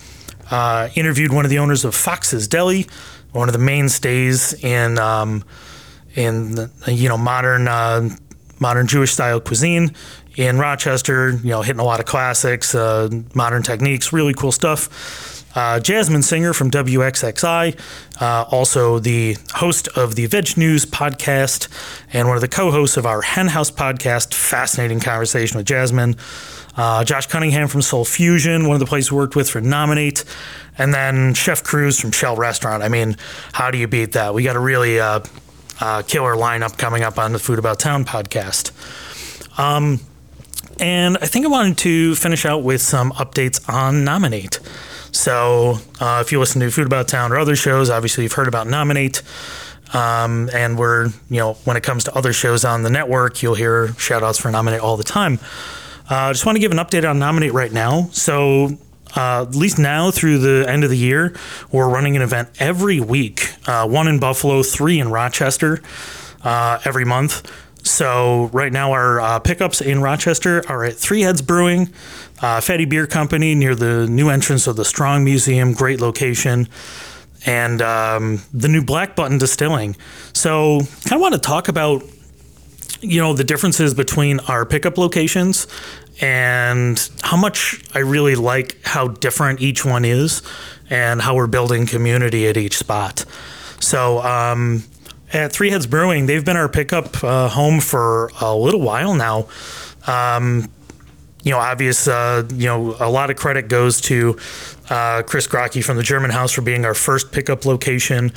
Uh, 0.50 0.88
interviewed 0.96 1.32
one 1.32 1.44
of 1.44 1.50
the 1.50 1.60
owners 1.60 1.84
of 1.84 1.94
Fox's 1.94 2.48
Deli, 2.48 2.88
one 3.30 3.48
of 3.48 3.52
the 3.52 3.60
mainstays 3.60 4.52
in 4.64 4.98
um, 4.98 5.44
in 6.16 6.68
you 6.88 7.08
know 7.08 7.16
modern 7.16 7.68
uh, 7.68 8.08
modern 8.58 8.88
Jewish 8.88 9.12
style 9.12 9.40
cuisine 9.40 9.94
in 10.34 10.58
Rochester. 10.58 11.30
You 11.30 11.50
know, 11.50 11.62
hitting 11.62 11.80
a 11.80 11.84
lot 11.84 12.00
of 12.00 12.06
classics, 12.06 12.74
uh, 12.74 13.10
modern 13.36 13.62
techniques, 13.62 14.12
really 14.12 14.34
cool 14.34 14.50
stuff. 14.50 15.29
Uh, 15.54 15.80
Jasmine 15.80 16.22
Singer 16.22 16.52
from 16.52 16.70
WXXI, 16.70 17.78
uh, 18.20 18.44
also 18.50 18.98
the 18.98 19.36
host 19.54 19.88
of 19.96 20.14
the 20.14 20.26
Veg 20.26 20.56
News 20.56 20.86
podcast 20.86 21.68
and 22.12 22.28
one 22.28 22.36
of 22.36 22.40
the 22.40 22.48
co 22.48 22.70
hosts 22.70 22.96
of 22.96 23.04
our 23.06 23.22
Hen 23.22 23.48
House 23.48 23.70
podcast. 23.70 24.32
Fascinating 24.34 25.00
conversation 25.00 25.56
with 25.56 25.66
Jasmine. 25.66 26.16
Uh, 26.76 27.04
Josh 27.04 27.26
Cunningham 27.26 27.68
from 27.68 27.82
Soul 27.82 28.04
Fusion, 28.04 28.68
one 28.68 28.74
of 28.74 28.80
the 28.80 28.86
places 28.86 29.10
we 29.10 29.18
worked 29.18 29.34
with 29.34 29.50
for 29.50 29.60
Nominate. 29.60 30.24
And 30.78 30.94
then 30.94 31.34
Chef 31.34 31.64
Cruz 31.64 32.00
from 32.00 32.12
Shell 32.12 32.36
Restaurant. 32.36 32.82
I 32.82 32.88
mean, 32.88 33.16
how 33.52 33.70
do 33.70 33.78
you 33.78 33.88
beat 33.88 34.12
that? 34.12 34.34
We 34.34 34.44
got 34.44 34.56
a 34.56 34.60
really 34.60 35.00
uh, 35.00 35.20
uh, 35.80 36.02
killer 36.02 36.34
lineup 36.36 36.78
coming 36.78 37.02
up 37.02 37.18
on 37.18 37.32
the 37.32 37.38
Food 37.38 37.58
About 37.58 37.80
Town 37.80 38.04
podcast. 38.04 38.70
Um, 39.58 40.00
and 40.78 41.18
I 41.20 41.26
think 41.26 41.44
I 41.44 41.48
wanted 41.48 41.76
to 41.78 42.14
finish 42.14 42.46
out 42.46 42.62
with 42.62 42.80
some 42.80 43.12
updates 43.12 43.68
on 43.68 44.04
Nominate. 44.04 44.60
So, 45.12 45.78
uh, 46.00 46.22
if 46.24 46.32
you 46.32 46.38
listen 46.38 46.60
to 46.60 46.70
Food 46.70 46.86
About 46.86 47.08
Town 47.08 47.32
or 47.32 47.38
other 47.38 47.56
shows, 47.56 47.90
obviously 47.90 48.24
you've 48.24 48.32
heard 48.32 48.48
about 48.48 48.66
Nominate. 48.66 49.22
Um, 49.92 50.48
and 50.54 50.78
we're, 50.78 51.06
you 51.28 51.38
know, 51.38 51.54
when 51.64 51.76
it 51.76 51.82
comes 51.82 52.04
to 52.04 52.14
other 52.14 52.32
shows 52.32 52.64
on 52.64 52.84
the 52.84 52.90
network, 52.90 53.42
you'll 53.42 53.56
hear 53.56 53.88
shout 53.94 54.22
outs 54.22 54.38
for 54.38 54.50
Nominate 54.50 54.80
all 54.80 54.96
the 54.96 55.04
time. 55.04 55.40
I 56.08 56.30
uh, 56.30 56.32
just 56.32 56.46
want 56.46 56.56
to 56.56 56.60
give 56.60 56.72
an 56.72 56.78
update 56.78 57.08
on 57.08 57.18
Nominate 57.18 57.52
right 57.52 57.72
now. 57.72 58.08
So, 58.12 58.78
uh, 59.16 59.42
at 59.48 59.54
least 59.54 59.78
now 59.78 60.10
through 60.10 60.38
the 60.38 60.68
end 60.68 60.84
of 60.84 60.90
the 60.90 60.96
year, 60.96 61.34
we're 61.72 61.88
running 61.88 62.14
an 62.16 62.22
event 62.22 62.50
every 62.60 63.00
week 63.00 63.52
uh, 63.66 63.86
one 63.88 64.06
in 64.06 64.20
Buffalo, 64.20 64.62
three 64.62 65.00
in 65.00 65.10
Rochester 65.10 65.80
uh, 66.44 66.78
every 66.84 67.04
month. 67.04 67.50
So 67.82 68.50
right 68.52 68.72
now 68.72 68.92
our 68.92 69.20
uh, 69.20 69.38
pickups 69.38 69.80
in 69.80 70.00
Rochester 70.00 70.62
are 70.68 70.84
at 70.84 70.94
Three 70.94 71.22
Heads 71.22 71.42
Brewing, 71.42 71.92
uh, 72.42 72.60
Fattey 72.60 72.88
Beer 72.88 73.06
Company 73.06 73.54
near 73.54 73.74
the 73.74 74.06
new 74.06 74.28
entrance 74.28 74.66
of 74.66 74.76
the 74.76 74.84
Strong 74.84 75.24
Museum, 75.24 75.72
great 75.72 76.00
location, 76.00 76.68
and 77.46 77.82
um, 77.82 78.42
the 78.52 78.68
new 78.68 78.82
Black 78.82 79.16
Button 79.16 79.38
Distilling. 79.38 79.96
So 80.32 80.80
kind 81.04 81.14
of 81.14 81.20
want 81.20 81.34
to 81.34 81.40
talk 81.40 81.68
about 81.68 82.02
you 83.00 83.20
know 83.20 83.32
the 83.32 83.44
differences 83.44 83.94
between 83.94 84.40
our 84.40 84.66
pickup 84.66 84.98
locations 84.98 85.66
and 86.20 87.08
how 87.22 87.36
much 87.36 87.82
I 87.94 88.00
really 88.00 88.34
like 88.34 88.78
how 88.84 89.08
different 89.08 89.60
each 89.60 89.84
one 89.84 90.04
is 90.04 90.42
and 90.90 91.20
how 91.20 91.34
we're 91.34 91.46
building 91.46 91.86
community 91.86 92.46
at 92.46 92.56
each 92.56 92.76
spot. 92.76 93.24
So 93.80 94.20
um, 94.20 94.84
at 95.32 95.52
Three 95.52 95.70
Heads 95.70 95.86
Brewing, 95.86 96.26
they've 96.26 96.44
been 96.44 96.56
our 96.56 96.68
pickup 96.68 97.22
uh, 97.24 97.48
home 97.48 97.80
for 97.80 98.30
a 98.40 98.54
little 98.54 98.82
while 98.82 99.14
now. 99.14 99.48
Um, 100.06 100.68
you 101.42 101.50
know, 101.50 101.58
obvious, 101.58 102.06
uh, 102.06 102.46
you 102.52 102.66
know, 102.66 102.96
a 103.00 103.08
lot 103.08 103.30
of 103.30 103.36
credit 103.36 103.68
goes 103.68 104.00
to 104.02 104.38
uh, 104.90 105.22
Chris 105.22 105.46
Grocke 105.46 105.82
from 105.82 105.96
the 105.96 106.02
German 106.02 106.30
House 106.30 106.52
for 106.52 106.62
being 106.62 106.84
our 106.84 106.94
first 106.94 107.32
pickup 107.32 107.64
location. 107.64 108.32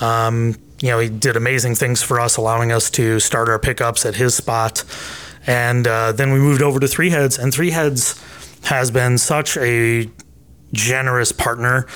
Um, 0.00 0.56
you 0.80 0.88
know, 0.88 0.98
he 0.98 1.08
did 1.08 1.36
amazing 1.36 1.76
things 1.76 2.02
for 2.02 2.20
us, 2.20 2.36
allowing 2.36 2.72
us 2.72 2.90
to 2.90 3.20
start 3.20 3.48
our 3.48 3.58
pickups 3.58 4.04
at 4.04 4.16
his 4.16 4.34
spot. 4.34 4.84
And 5.46 5.86
uh, 5.86 6.12
then 6.12 6.32
we 6.32 6.38
moved 6.38 6.62
over 6.62 6.78
to 6.80 6.88
Three 6.88 7.10
Heads, 7.10 7.38
and 7.38 7.54
Three 7.54 7.70
Heads 7.70 8.20
has 8.64 8.90
been 8.90 9.18
such 9.18 9.56
a 9.56 10.08
generous 10.72 11.32
partner 11.32 11.86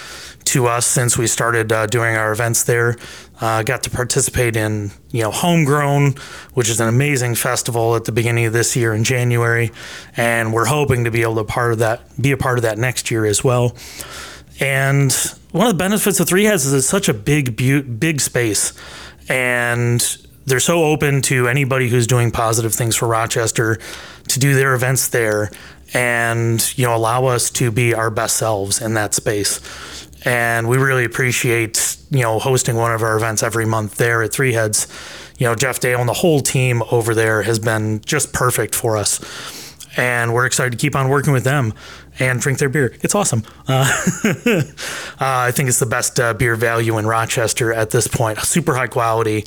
to 0.45 0.67
us 0.67 0.87
since 0.87 1.19
we 1.19 1.27
started 1.27 1.73
uh, 1.73 1.87
doing 1.87 2.17
our 2.17 2.33
events 2.33 2.65
there. 2.65 2.97
Uh, 3.39 3.63
got 3.63 3.83
to 3.83 3.91
participate 3.91 4.57
in 4.57 4.91
you 5.11 5.23
know 5.23 5.31
Homegrown, 5.31 6.15
which 6.55 6.71
is 6.71 6.81
an 6.81 6.89
amazing 6.89 7.35
festival 7.35 7.95
at 7.95 8.05
the 8.05 8.13
beginning 8.13 8.47
of 8.47 8.53
this 8.53 8.75
year 8.75 8.95
in 8.95 9.05
January, 9.05 9.73
and 10.17 10.55
we're 10.55 10.67
hoping 10.67 11.05
to 11.05 11.11
be 11.11 11.23
able 11.23 11.37
to 11.37 11.45
part 11.45 11.73
of 11.73 11.79
that, 11.81 12.01
be 12.21 12.33
a 12.33 12.37
part 12.37 12.57
of 12.59 12.63
that 12.63 12.79
next 12.79 13.11
year 13.11 13.27
as 13.27 13.45
well. 13.45 13.77
And 14.59 15.13
one 15.53 15.67
of 15.67 15.73
the 15.75 15.79
benefits 15.79 16.19
of 16.19 16.27
Three 16.27 16.45
Heads 16.45 16.65
is 16.65 16.73
it's 16.73 16.87
such 16.87 17.11
a 17.11 17.15
big, 17.15 17.57
big 18.01 18.21
space, 18.21 18.73
and 19.29 20.01
they're 20.47 20.61
so 20.61 20.85
open 20.85 21.21
to 21.23 21.49
anybody 21.49 21.89
who's 21.89 22.07
doing 22.07 22.31
positive 22.31 22.75
things 22.75 22.97
for 22.97 23.07
Rochester 23.07 23.79
to 24.29 24.39
do 24.39 24.55
their 24.55 24.75
events 24.75 25.09
there, 25.09 25.51
and 25.93 26.79
you 26.79 26.87
know 26.87 26.97
allow 26.97 27.27
us 27.27 27.51
to 27.51 27.71
be 27.71 27.93
our 27.93 28.11
best 28.11 28.37
selves 28.37 28.81
in 28.81 28.95
that 28.95 29.13
space. 29.13 29.61
And 30.25 30.69
we 30.69 30.79
really 30.79 31.05
appreciate 31.05 31.96
you 32.11 32.23
know 32.23 32.39
hosting 32.39 32.77
one 32.77 32.93
of 32.93 33.03
our 33.03 33.17
events 33.17 33.43
every 33.43 33.67
month 33.67 33.97
there 33.97 34.23
at 34.23 34.33
Three 34.33 34.53
Heads. 34.53 34.87
You 35.39 35.47
know, 35.47 35.55
Jeff 35.55 35.81
Dale 35.81 36.01
and 36.01 36.09
the 36.09 36.15
whole 36.15 36.41
team 36.41 36.83
over 36.91 37.15
there 37.15 37.43
has 37.43 37.59
been 37.59 38.01
just 38.01 38.33
perfect 38.33 38.75
for 38.75 38.97
us, 38.97 39.21
and 39.97 40.33
we're 40.33 40.47
excited 40.47 40.73
to 40.73 40.79
keep 40.79 40.97
on 40.97 41.09
working 41.09 41.33
with 41.33 41.45
them 41.45 41.75
and 42.19 42.41
drink 42.41 42.59
their 42.59 42.69
beer. 42.69 42.97
It's 43.03 43.15
awesome. 43.15 43.43
Uh, 43.69 43.85
uh, 44.25 44.63
I 45.21 45.51
think 45.53 45.69
it's 45.69 45.79
the 45.79 45.87
best 45.87 46.19
uh, 46.19 46.35
beer 46.35 46.57
value 46.57 46.97
in 46.99 47.07
Rochester 47.07 47.73
at 47.73 47.91
this 47.91 48.09
point. 48.09 48.39
Super 48.39 48.75
high 48.75 48.87
quality 48.87 49.45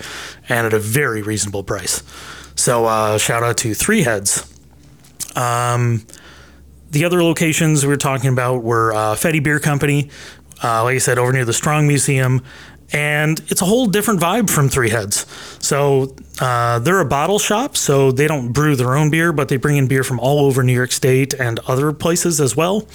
and 0.47 0.67
at 0.67 0.73
a 0.73 0.79
very 0.79 1.21
reasonable 1.21 1.63
price. 1.63 2.03
So 2.55 2.85
uh, 2.85 3.17
shout 3.17 3.41
out 3.41 3.57
to 3.59 3.73
Three 3.73 4.03
Heads. 4.03 4.53
Um, 5.35 6.05
the 6.91 7.05
other 7.05 7.23
locations 7.23 7.83
we 7.83 7.89
were 7.89 7.97
talking 7.97 8.31
about 8.31 8.63
were 8.63 8.93
uh, 8.93 9.15
Fattey 9.15 9.41
Beer 9.41 9.59
Company, 9.59 10.09
uh, 10.63 10.83
like 10.83 10.95
I 10.95 10.99
said, 10.99 11.17
over 11.17 11.31
near 11.31 11.45
the 11.45 11.53
Strong 11.53 11.87
Museum. 11.87 12.41
And 12.91 13.39
it's 13.49 13.61
a 13.61 13.65
whole 13.65 13.85
different 13.85 14.19
vibe 14.19 14.49
from 14.49 14.67
Three 14.67 14.89
Heads. 14.89 15.25
So 15.59 16.15
uh, 16.41 16.79
they're 16.79 16.99
a 16.99 17.05
bottle 17.05 17.37
shop, 17.37 17.77
so 17.77 18.11
they 18.11 18.27
don't 18.27 18.51
brew 18.51 18.75
their 18.75 18.97
own 18.97 19.11
beer, 19.11 19.31
but 19.31 19.47
they 19.47 19.57
bring 19.57 19.77
in 19.77 19.87
beer 19.87 20.03
from 20.03 20.19
all 20.19 20.39
over 20.39 20.63
New 20.63 20.73
York 20.73 20.91
State 20.91 21.33
and 21.33 21.59
other 21.67 21.93
places 21.93 22.41
as 22.41 22.55
well. 22.55 22.87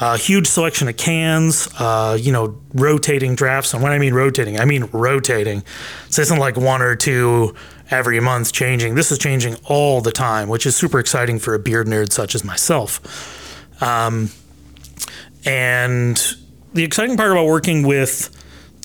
A 0.00 0.04
uh, 0.04 0.16
huge 0.16 0.46
selection 0.46 0.88
of 0.88 0.96
cans, 0.96 1.68
uh, 1.78 2.16
you 2.18 2.32
know, 2.32 2.58
rotating 2.72 3.34
drafts. 3.34 3.74
And 3.74 3.82
when 3.82 3.92
I 3.92 3.98
mean 3.98 4.14
rotating, 4.14 4.58
I 4.58 4.64
mean 4.64 4.88
rotating. 4.92 5.62
So 6.08 6.22
it's 6.22 6.30
not 6.30 6.40
like 6.40 6.56
one 6.56 6.80
or 6.80 6.96
two 6.96 7.54
every 7.90 8.20
month 8.20 8.52
changing. 8.52 8.94
This 8.94 9.12
is 9.12 9.18
changing 9.18 9.56
all 9.66 10.00
the 10.00 10.12
time, 10.12 10.48
which 10.48 10.64
is 10.64 10.74
super 10.74 10.98
exciting 10.98 11.38
for 11.38 11.52
a 11.52 11.58
beer 11.58 11.84
nerd 11.84 12.12
such 12.12 12.34
as 12.34 12.44
myself. 12.44 13.82
Um, 13.82 14.30
and 15.44 16.18
the 16.72 16.84
exciting 16.84 17.16
part 17.16 17.32
about 17.32 17.46
working 17.46 17.86
with 17.86 18.30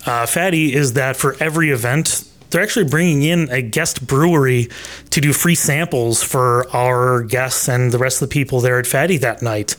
uh, 0.06 0.26
Fattey 0.26 0.72
is 0.72 0.94
that 0.94 1.16
for 1.16 1.36
every 1.40 1.72
event, 1.72 2.30
they're 2.50 2.62
actually 2.62 2.86
bringing 2.86 3.24
in 3.24 3.50
a 3.50 3.62
guest 3.62 4.06
brewery 4.06 4.70
to 5.10 5.22
do 5.22 5.34
free 5.34 5.56
samples 5.56 6.24
for 6.24 6.70
our 6.76 7.24
guests 7.24 7.68
and 7.68 7.92
the 7.92 7.98
rest 7.98 8.22
of 8.22 8.30
the 8.30 8.34
people 8.34 8.62
there 8.62 8.80
at 8.80 8.86
Fattey 8.86 9.20
that 9.20 9.42
night, 9.42 9.72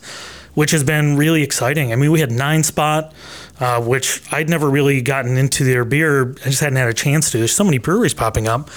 which 0.54 0.72
has 0.72 0.84
been 0.84 1.16
really 1.16 1.42
exciting. 1.42 1.92
I 1.92 1.96
mean, 1.96 2.10
we 2.10 2.20
had 2.20 2.30
Nine 2.30 2.62
Spot, 2.62 3.14
uh, 3.60 3.80
which 3.80 4.22
I'd 4.32 4.48
never 4.48 4.68
really 4.68 5.00
gotten 5.00 5.36
into 5.36 5.64
their 5.64 5.84
beer. 5.84 6.32
I 6.44 6.50
just 6.50 6.60
hadn't 6.60 6.76
had 6.76 6.88
a 6.88 6.94
chance 6.94 7.30
to. 7.30 7.38
There's 7.38 7.54
so 7.54 7.64
many 7.64 7.78
breweries 7.78 8.14
popping 8.14 8.46
up. 8.48 8.70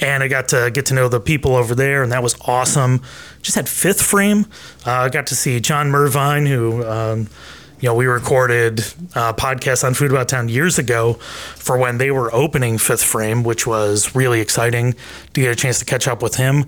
And 0.00 0.22
I 0.22 0.28
got 0.28 0.48
to 0.48 0.70
get 0.72 0.86
to 0.86 0.94
know 0.94 1.08
the 1.08 1.20
people 1.20 1.54
over 1.54 1.74
there, 1.76 2.02
and 2.02 2.10
that 2.10 2.22
was 2.22 2.34
awesome. 2.40 3.02
Just 3.42 3.54
had 3.54 3.68
Fifth 3.68 4.02
Frame. 4.02 4.46
Uh, 4.84 5.08
got 5.08 5.28
to 5.28 5.36
see 5.36 5.60
John 5.60 5.90
Mervine, 5.90 6.46
who 6.46 6.84
um, 6.84 7.28
you 7.82 7.88
know, 7.88 7.96
we 7.96 8.06
recorded 8.06 8.78
a 9.16 9.34
podcast 9.34 9.82
on 9.82 9.92
Food 9.92 10.12
About 10.12 10.28
Town 10.28 10.48
years 10.48 10.78
ago 10.78 11.14
for 11.14 11.76
when 11.76 11.98
they 11.98 12.12
were 12.12 12.32
opening 12.32 12.78
Fifth 12.78 13.02
Frame, 13.02 13.42
which 13.42 13.66
was 13.66 14.14
really 14.14 14.40
exciting 14.40 14.94
to 15.34 15.40
get 15.40 15.50
a 15.50 15.56
chance 15.56 15.80
to 15.80 15.84
catch 15.84 16.06
up 16.06 16.22
with 16.22 16.36
him. 16.36 16.66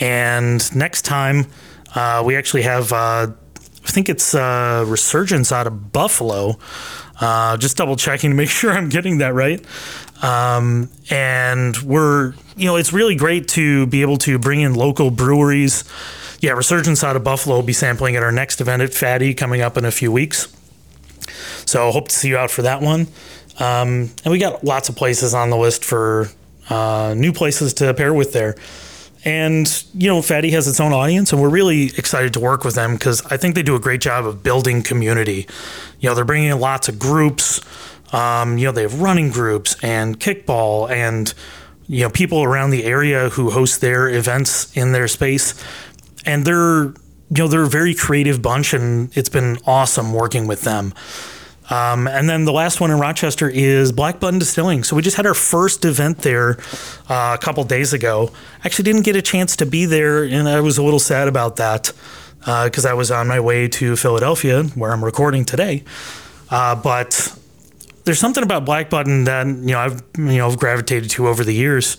And 0.00 0.76
next 0.76 1.06
time, 1.06 1.46
uh, 1.94 2.22
we 2.26 2.36
actually 2.36 2.60
have, 2.62 2.92
uh, 2.92 3.28
I 3.28 3.90
think 3.90 4.10
it's 4.10 4.34
uh, 4.34 4.84
Resurgence 4.86 5.50
out 5.50 5.66
of 5.66 5.92
Buffalo. 5.92 6.58
Uh, 7.18 7.56
just 7.56 7.78
double 7.78 7.96
checking 7.96 8.28
to 8.28 8.36
make 8.36 8.50
sure 8.50 8.70
I'm 8.70 8.90
getting 8.90 9.16
that 9.18 9.32
right. 9.32 9.64
Um, 10.22 10.90
and 11.08 11.74
we're, 11.78 12.34
you 12.58 12.66
know, 12.66 12.76
it's 12.76 12.92
really 12.92 13.14
great 13.14 13.48
to 13.48 13.86
be 13.86 14.02
able 14.02 14.18
to 14.18 14.38
bring 14.38 14.60
in 14.60 14.74
local 14.74 15.10
breweries. 15.10 15.84
Yeah, 16.40 16.52
Resurgence 16.52 17.04
out 17.04 17.16
of 17.16 17.24
Buffalo 17.24 17.56
will 17.56 17.62
be 17.62 17.74
sampling 17.74 18.16
at 18.16 18.22
our 18.22 18.32
next 18.32 18.60
event 18.60 18.80
at 18.80 18.90
Fattey 18.90 19.36
coming 19.36 19.60
up 19.60 19.76
in 19.76 19.84
a 19.84 19.90
few 19.90 20.10
weeks. 20.10 20.48
So 21.66 21.90
hope 21.90 22.08
to 22.08 22.14
see 22.14 22.28
you 22.28 22.38
out 22.38 22.50
for 22.50 22.62
that 22.62 22.80
one. 22.80 23.08
Um, 23.58 24.10
and 24.24 24.32
we 24.32 24.38
got 24.38 24.64
lots 24.64 24.88
of 24.88 24.96
places 24.96 25.34
on 25.34 25.50
the 25.50 25.56
list 25.56 25.84
for 25.84 26.28
uh, 26.70 27.14
new 27.16 27.32
places 27.32 27.74
to 27.74 27.92
pair 27.92 28.14
with 28.14 28.32
there. 28.32 28.56
And, 29.22 29.84
you 29.92 30.08
know, 30.08 30.20
Fattey 30.20 30.50
has 30.52 30.66
its 30.66 30.80
own 30.80 30.94
audience, 30.94 31.30
and 31.30 31.42
we're 31.42 31.50
really 31.50 31.86
excited 31.98 32.32
to 32.32 32.40
work 32.40 32.64
with 32.64 32.74
them 32.74 32.94
because 32.94 33.20
I 33.26 33.36
think 33.36 33.54
they 33.54 33.62
do 33.62 33.76
a 33.76 33.80
great 33.80 34.00
job 34.00 34.24
of 34.24 34.42
building 34.42 34.82
community. 34.82 35.46
You 36.00 36.08
know, 36.08 36.14
they're 36.14 36.24
bringing 36.24 36.50
in 36.50 36.58
lots 36.58 36.88
of 36.88 36.98
groups. 36.98 37.60
Um, 38.14 38.56
you 38.56 38.64
know, 38.64 38.72
they 38.72 38.82
have 38.82 39.02
running 39.02 39.30
groups 39.30 39.76
and 39.82 40.18
kickball 40.18 40.90
and, 40.90 41.34
you 41.86 42.04
know, 42.04 42.10
people 42.10 42.42
around 42.42 42.70
the 42.70 42.84
area 42.84 43.28
who 43.28 43.50
host 43.50 43.82
their 43.82 44.08
events 44.08 44.74
in 44.74 44.92
their 44.92 45.06
space. 45.06 45.54
And 46.24 46.44
they're, 46.44 46.84
you 46.84 46.94
know, 47.30 47.48
they're 47.48 47.64
a 47.64 47.68
very 47.68 47.94
creative 47.94 48.42
bunch, 48.42 48.74
and 48.74 49.16
it's 49.16 49.28
been 49.28 49.58
awesome 49.66 50.12
working 50.12 50.46
with 50.46 50.62
them. 50.62 50.94
Um, 51.70 52.08
and 52.08 52.28
then 52.28 52.44
the 52.44 52.52
last 52.52 52.80
one 52.80 52.90
in 52.90 52.98
Rochester 52.98 53.48
is 53.48 53.92
Black 53.92 54.18
Button 54.18 54.40
Distilling. 54.40 54.82
So 54.82 54.96
we 54.96 55.02
just 55.02 55.16
had 55.16 55.24
our 55.24 55.34
first 55.34 55.84
event 55.84 56.18
there 56.18 56.58
uh, 57.08 57.36
a 57.38 57.42
couple 57.42 57.62
days 57.64 57.92
ago. 57.92 58.32
Actually, 58.64 58.84
didn't 58.84 59.04
get 59.04 59.14
a 59.14 59.22
chance 59.22 59.54
to 59.56 59.66
be 59.66 59.86
there, 59.86 60.24
and 60.24 60.48
I 60.48 60.60
was 60.60 60.78
a 60.78 60.82
little 60.82 60.98
sad 60.98 61.28
about 61.28 61.56
that 61.56 61.92
because 62.40 62.84
I 62.84 62.94
was 62.94 63.10
on 63.10 63.28
my 63.28 63.38
way 63.38 63.68
to 63.68 63.96
Philadelphia, 63.96 64.64
where 64.64 64.92
I'm 64.92 65.04
recording 65.04 65.44
today. 65.44 65.84
Uh, 66.50 66.74
but 66.74 67.36
there's 68.04 68.18
something 68.18 68.42
about 68.42 68.64
Black 68.64 68.90
Button 68.90 69.24
that 69.24 69.46
you 69.46 69.52
know 69.52 69.78
I've 69.78 70.02
you 70.18 70.38
know 70.38 70.48
I've 70.48 70.58
gravitated 70.58 71.10
to 71.10 71.28
over 71.28 71.44
the 71.44 71.52
years. 71.52 71.96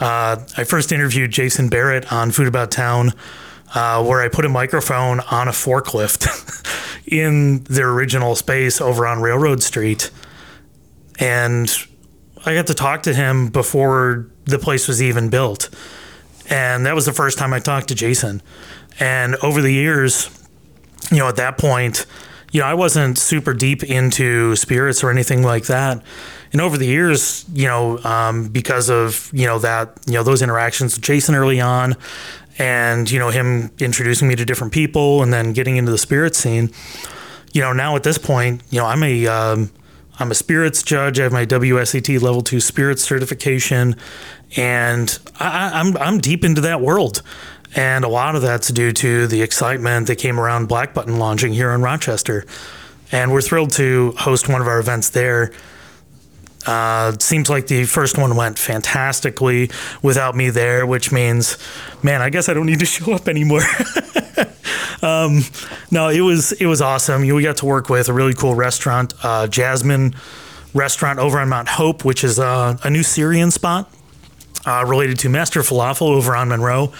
Uh, 0.00 0.36
I 0.56 0.64
first 0.64 0.90
interviewed 0.90 1.30
Jason 1.30 1.68
Barrett 1.68 2.10
on 2.12 2.30
Food 2.30 2.48
About 2.48 2.70
Town 2.70 3.12
uh, 3.74 4.04
where 4.04 4.20
I 4.20 4.28
put 4.28 4.44
a 4.44 4.48
microphone 4.48 5.20
on 5.20 5.48
a 5.48 5.52
forklift 5.52 6.26
in 7.06 7.64
their 7.64 7.90
original 7.90 8.34
space 8.34 8.80
over 8.80 9.06
on 9.06 9.20
Railroad 9.20 9.62
Street. 9.62 10.10
And 11.18 11.70
I 12.44 12.54
got 12.54 12.66
to 12.68 12.74
talk 12.74 13.02
to 13.04 13.14
him 13.14 13.48
before 13.48 14.28
the 14.44 14.58
place 14.58 14.88
was 14.88 15.02
even 15.02 15.30
built. 15.30 15.70
And 16.50 16.84
that 16.86 16.94
was 16.94 17.06
the 17.06 17.12
first 17.12 17.38
time 17.38 17.52
I 17.52 17.60
talked 17.60 17.88
to 17.88 17.94
Jason. 17.94 18.42
And 18.98 19.36
over 19.36 19.62
the 19.62 19.72
years, 19.72 20.28
you 21.10 21.18
know, 21.18 21.28
at 21.28 21.36
that 21.36 21.56
point, 21.56 22.04
you 22.50 22.60
know, 22.60 22.66
I 22.66 22.74
wasn't 22.74 23.16
super 23.16 23.54
deep 23.54 23.82
into 23.82 24.54
spirits 24.56 25.02
or 25.02 25.10
anything 25.10 25.42
like 25.42 25.64
that. 25.66 26.02
And 26.52 26.60
over 26.60 26.76
the 26.76 26.86
years, 26.86 27.46
you 27.52 27.66
know, 27.66 27.98
um, 28.04 28.48
because 28.48 28.90
of, 28.90 29.30
you 29.32 29.46
know, 29.46 29.58
that, 29.60 29.98
you 30.06 30.12
know, 30.12 30.22
those 30.22 30.42
interactions 30.42 30.94
with 30.94 31.02
Jason 31.02 31.34
early 31.34 31.60
on, 31.60 31.96
and 32.58 33.10
you 33.10 33.18
know 33.18 33.30
him 33.30 33.70
introducing 33.78 34.28
me 34.28 34.36
to 34.36 34.44
different 34.44 34.74
people 34.74 35.22
and 35.22 35.32
then 35.32 35.54
getting 35.54 35.78
into 35.78 35.90
the 35.90 35.96
spirit 35.96 36.36
scene 36.36 36.70
you 37.54 37.62
know 37.62 37.72
now 37.72 37.96
at 37.96 38.02
this 38.02 38.18
point 38.18 38.62
you 38.68 38.78
know 38.78 38.84
i'm 38.84 39.02
a 39.02 39.26
um, 39.26 39.70
a 40.30 40.34
spirits 40.34 40.82
judge. 40.82 41.18
I 41.18 41.24
have 41.24 41.32
my 41.32 41.46
WSET 41.46 42.20
level 42.20 42.42
2 42.42 42.60
spirits 42.60 43.02
certification. 43.02 43.96
And 44.56 45.18
I, 45.40 45.80
I'm, 45.80 45.96
I'm 45.96 46.18
deep 46.18 46.44
into 46.44 46.60
that 46.62 46.80
world. 46.80 47.22
And 47.74 48.04
a 48.04 48.08
lot 48.08 48.36
of 48.36 48.42
that's 48.42 48.68
due 48.68 48.92
to 48.92 49.26
the 49.26 49.42
excitement 49.42 50.06
that 50.08 50.16
came 50.16 50.38
around 50.38 50.66
black 50.68 50.92
button 50.92 51.18
launching 51.18 51.54
here 51.54 51.70
in 51.70 51.82
rochester. 51.82 52.44
And 53.10 53.32
we're 53.32 53.40
thrilled 53.40 53.70
to 53.72 54.12
host 54.18 54.48
one 54.48 54.60
of 54.60 54.68
our 54.68 54.78
events 54.78 55.10
there 55.10 55.52
uh, 56.66 57.12
seems 57.18 57.50
like 57.50 57.66
the 57.66 57.84
first 57.84 58.18
one 58.18 58.36
went 58.36 58.58
fantastically 58.58 59.70
without 60.02 60.36
me 60.36 60.50
there, 60.50 60.86
which 60.86 61.12
means, 61.12 61.58
man, 62.02 62.22
I 62.22 62.30
guess 62.30 62.48
I 62.48 62.54
don't 62.54 62.66
need 62.66 62.80
to 62.80 62.86
show 62.86 63.12
up 63.12 63.28
anymore. 63.28 63.62
um, 65.02 65.42
no, 65.90 66.08
it 66.08 66.20
was 66.20 66.52
it 66.52 66.66
was 66.66 66.80
awesome. 66.80 67.22
We 67.22 67.42
got 67.42 67.58
to 67.58 67.66
work 67.66 67.88
with 67.88 68.08
a 68.08 68.12
really 68.12 68.34
cool 68.34 68.54
restaurant, 68.54 69.14
uh, 69.22 69.46
Jasmine 69.46 70.14
Restaurant 70.74 71.18
over 71.18 71.38
on 71.38 71.48
Mount 71.48 71.68
Hope, 71.68 72.04
which 72.04 72.24
is 72.24 72.38
uh, 72.38 72.78
a 72.82 72.90
new 72.90 73.02
Syrian 73.02 73.50
spot. 73.50 73.92
Uh, 74.64 74.84
related 74.86 75.18
to 75.18 75.28
Master 75.28 75.58
Falafel 75.62 76.02
over 76.02 76.36
on 76.36 76.48
Monroe. 76.48 76.92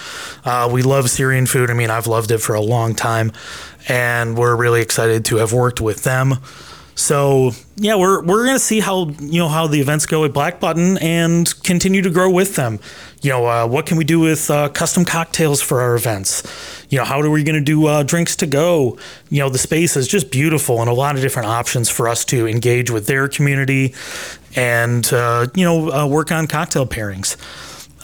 Uh, 0.44 0.68
we 0.72 0.82
love 0.82 1.08
Syrian 1.08 1.46
food. 1.46 1.70
I 1.70 1.74
mean, 1.74 1.90
I've 1.90 2.08
loved 2.08 2.32
it 2.32 2.38
for 2.38 2.54
a 2.54 2.60
long 2.60 2.96
time, 2.96 3.30
and 3.88 4.36
we're 4.36 4.56
really 4.56 4.82
excited 4.82 5.24
to 5.26 5.36
have 5.36 5.52
worked 5.52 5.80
with 5.80 6.02
them. 6.02 6.34
So 6.94 7.52
yeah, 7.76 7.96
we're 7.96 8.22
we're 8.22 8.44
gonna 8.44 8.58
see 8.58 8.80
how 8.80 9.08
you 9.20 9.38
know 9.38 9.48
how 9.48 9.66
the 9.66 9.80
events 9.80 10.06
go 10.06 10.24
at 10.24 10.32
Black 10.32 10.60
Button 10.60 10.98
and 10.98 11.52
continue 11.62 12.02
to 12.02 12.10
grow 12.10 12.30
with 12.30 12.56
them. 12.56 12.80
You 13.22 13.30
know, 13.30 13.46
uh, 13.46 13.66
what 13.66 13.86
can 13.86 13.96
we 13.96 14.04
do 14.04 14.20
with 14.20 14.50
uh, 14.50 14.68
custom 14.68 15.04
cocktails 15.04 15.62
for 15.62 15.80
our 15.80 15.94
events? 15.94 16.42
You 16.90 16.98
know, 16.98 17.04
how 17.04 17.20
are 17.20 17.30
we 17.30 17.44
gonna 17.44 17.60
do 17.60 17.86
uh, 17.86 18.02
drinks 18.02 18.36
to 18.36 18.46
go? 18.46 18.98
You 19.30 19.40
know, 19.40 19.48
the 19.48 19.58
space 19.58 19.96
is 19.96 20.06
just 20.06 20.30
beautiful 20.30 20.80
and 20.80 20.90
a 20.90 20.94
lot 20.94 21.16
of 21.16 21.22
different 21.22 21.48
options 21.48 21.88
for 21.88 22.08
us 22.08 22.24
to 22.26 22.46
engage 22.46 22.90
with 22.90 23.06
their 23.06 23.26
community 23.28 23.94
and 24.54 25.10
uh, 25.12 25.46
you 25.54 25.64
know 25.64 25.90
uh, 25.90 26.06
work 26.06 26.30
on 26.30 26.46
cocktail 26.46 26.86
pairings. 26.86 27.36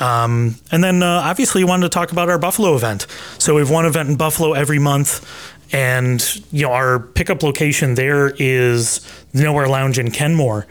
Um, 0.01 0.57
and 0.70 0.83
then 0.83 1.03
uh, 1.03 1.22
obviously, 1.24 1.64
we 1.64 1.68
wanted 1.68 1.83
to 1.83 1.88
talk 1.88 2.12
about 2.12 2.29
our 2.29 2.38
Buffalo 2.38 2.74
event. 2.74 3.07
So 3.38 3.55
we 3.55 3.61
have 3.61 3.70
one 3.70 3.85
event 3.85 4.09
in 4.09 4.16
Buffalo 4.16 4.53
every 4.53 4.79
month, 4.79 5.27
and 5.73 6.43
you 6.51 6.63
know 6.63 6.73
our 6.73 6.99
pickup 6.99 7.43
location 7.43 7.95
there 7.95 8.35
is 8.39 9.01
Nowhere 9.33 9.69
Lounge 9.69 9.99
in 9.99 10.11
Kenmore. 10.11 10.67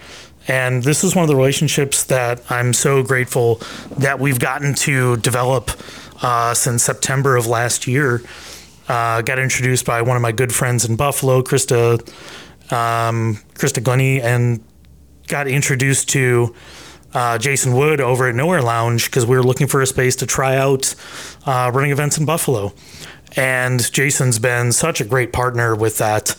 And 0.48 0.82
this 0.82 1.04
is 1.04 1.14
one 1.14 1.24
of 1.24 1.28
the 1.28 1.36
relationships 1.36 2.06
that 2.06 2.42
I'm 2.50 2.74
so 2.74 3.04
grateful 3.04 3.56
that 3.98 4.20
we've 4.20 4.40
gotten 4.40 4.74
to 4.76 5.18
develop 5.18 5.72
uh, 6.22 6.54
since 6.54 6.84
September 6.84 7.36
of 7.36 7.48
last 7.48 7.86
year. 7.86 8.22
Uh, 8.88 9.22
got 9.22 9.40
introduced 9.40 9.86
by 9.86 10.02
one 10.02 10.16
of 10.16 10.22
my 10.22 10.32
good 10.32 10.56
friends 10.56 10.86
in 10.86 10.96
Buffalo, 10.96 11.42
Krista, 11.42 12.00
um, 12.72 13.38
Krista 13.56 13.84
Glenny, 13.84 14.22
and 14.22 14.64
got 15.28 15.50
introduced 15.50 16.08
to 16.10 16.56
uh, 17.14 17.38
Jason 17.38 17.74
Wood 17.74 18.00
over 18.00 18.30
at 18.30 18.36
Nowhere 18.36 18.62
Lounge 18.62 19.06
because 19.06 19.26
we 19.26 19.36
were 19.36 19.44
looking 19.44 19.68
for 19.68 19.82
a 19.82 19.86
space 19.86 20.16
to 20.18 20.26
try 20.26 20.56
out 20.56 20.96
uh, 21.46 21.70
running 21.74 21.92
events 21.92 22.18
in 22.18 22.26
Buffalo. 22.26 22.74
And 23.36 23.92
Jason's 23.92 24.40
been 24.40 24.72
such 24.72 25.02
a 25.02 25.06
great 25.06 25.34
partner 25.34 25.76
with 25.76 25.98
that. 25.98 26.36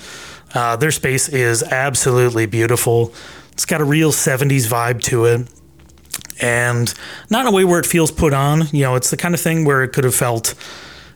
Uh, 0.55 0.77
their 0.77 0.91
space 0.91 1.29
is 1.29 1.63
absolutely 1.63 2.47
beautiful. 2.47 3.13
It's 3.53 3.67
got 3.67 3.81
a 3.81 3.85
real 3.85 4.13
70s 4.13 4.67
vibe 4.67 5.03
to 5.03 5.27
it. 5.27 5.49
And 6.41 6.93
not 7.31 7.43
in 7.43 7.53
a 7.53 7.57
way 7.57 7.65
where 7.65 7.81
it 7.81 7.87
feels 7.87 8.11
put 8.11 8.33
on. 8.33 8.69
You 8.69 8.83
know, 8.83 8.95
it's 8.95 9.11
the 9.11 9.17
kind 9.17 9.35
of 9.35 9.41
thing 9.41 9.65
where 9.65 9.83
it 9.83 9.93
could 9.93 10.05
have 10.05 10.15
felt, 10.15 10.55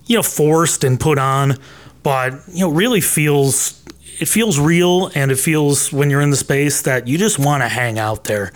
you 0.07 0.17
know, 0.17 0.23
forced 0.23 0.85
and 0.85 0.99
put 0.99 1.19
on, 1.19 1.59
but, 2.03 2.35
you 2.53 2.61
know, 2.61 2.71
really 2.71 3.01
feels 3.01 3.83
it 4.21 4.29
feels 4.29 4.59
real 4.59 5.11
and 5.15 5.33
it 5.33 5.39
feels 5.39 5.93
when 5.93 6.11
you're 6.11 6.21
in 6.21 6.31
the 6.31 6.37
space 6.37 6.83
that 6.83 7.09
you 7.09 7.19
just 7.19 7.39
want 7.39 7.63
to 7.63 7.69
hang 7.69 7.99
out 7.99 8.25
there. 8.25 8.53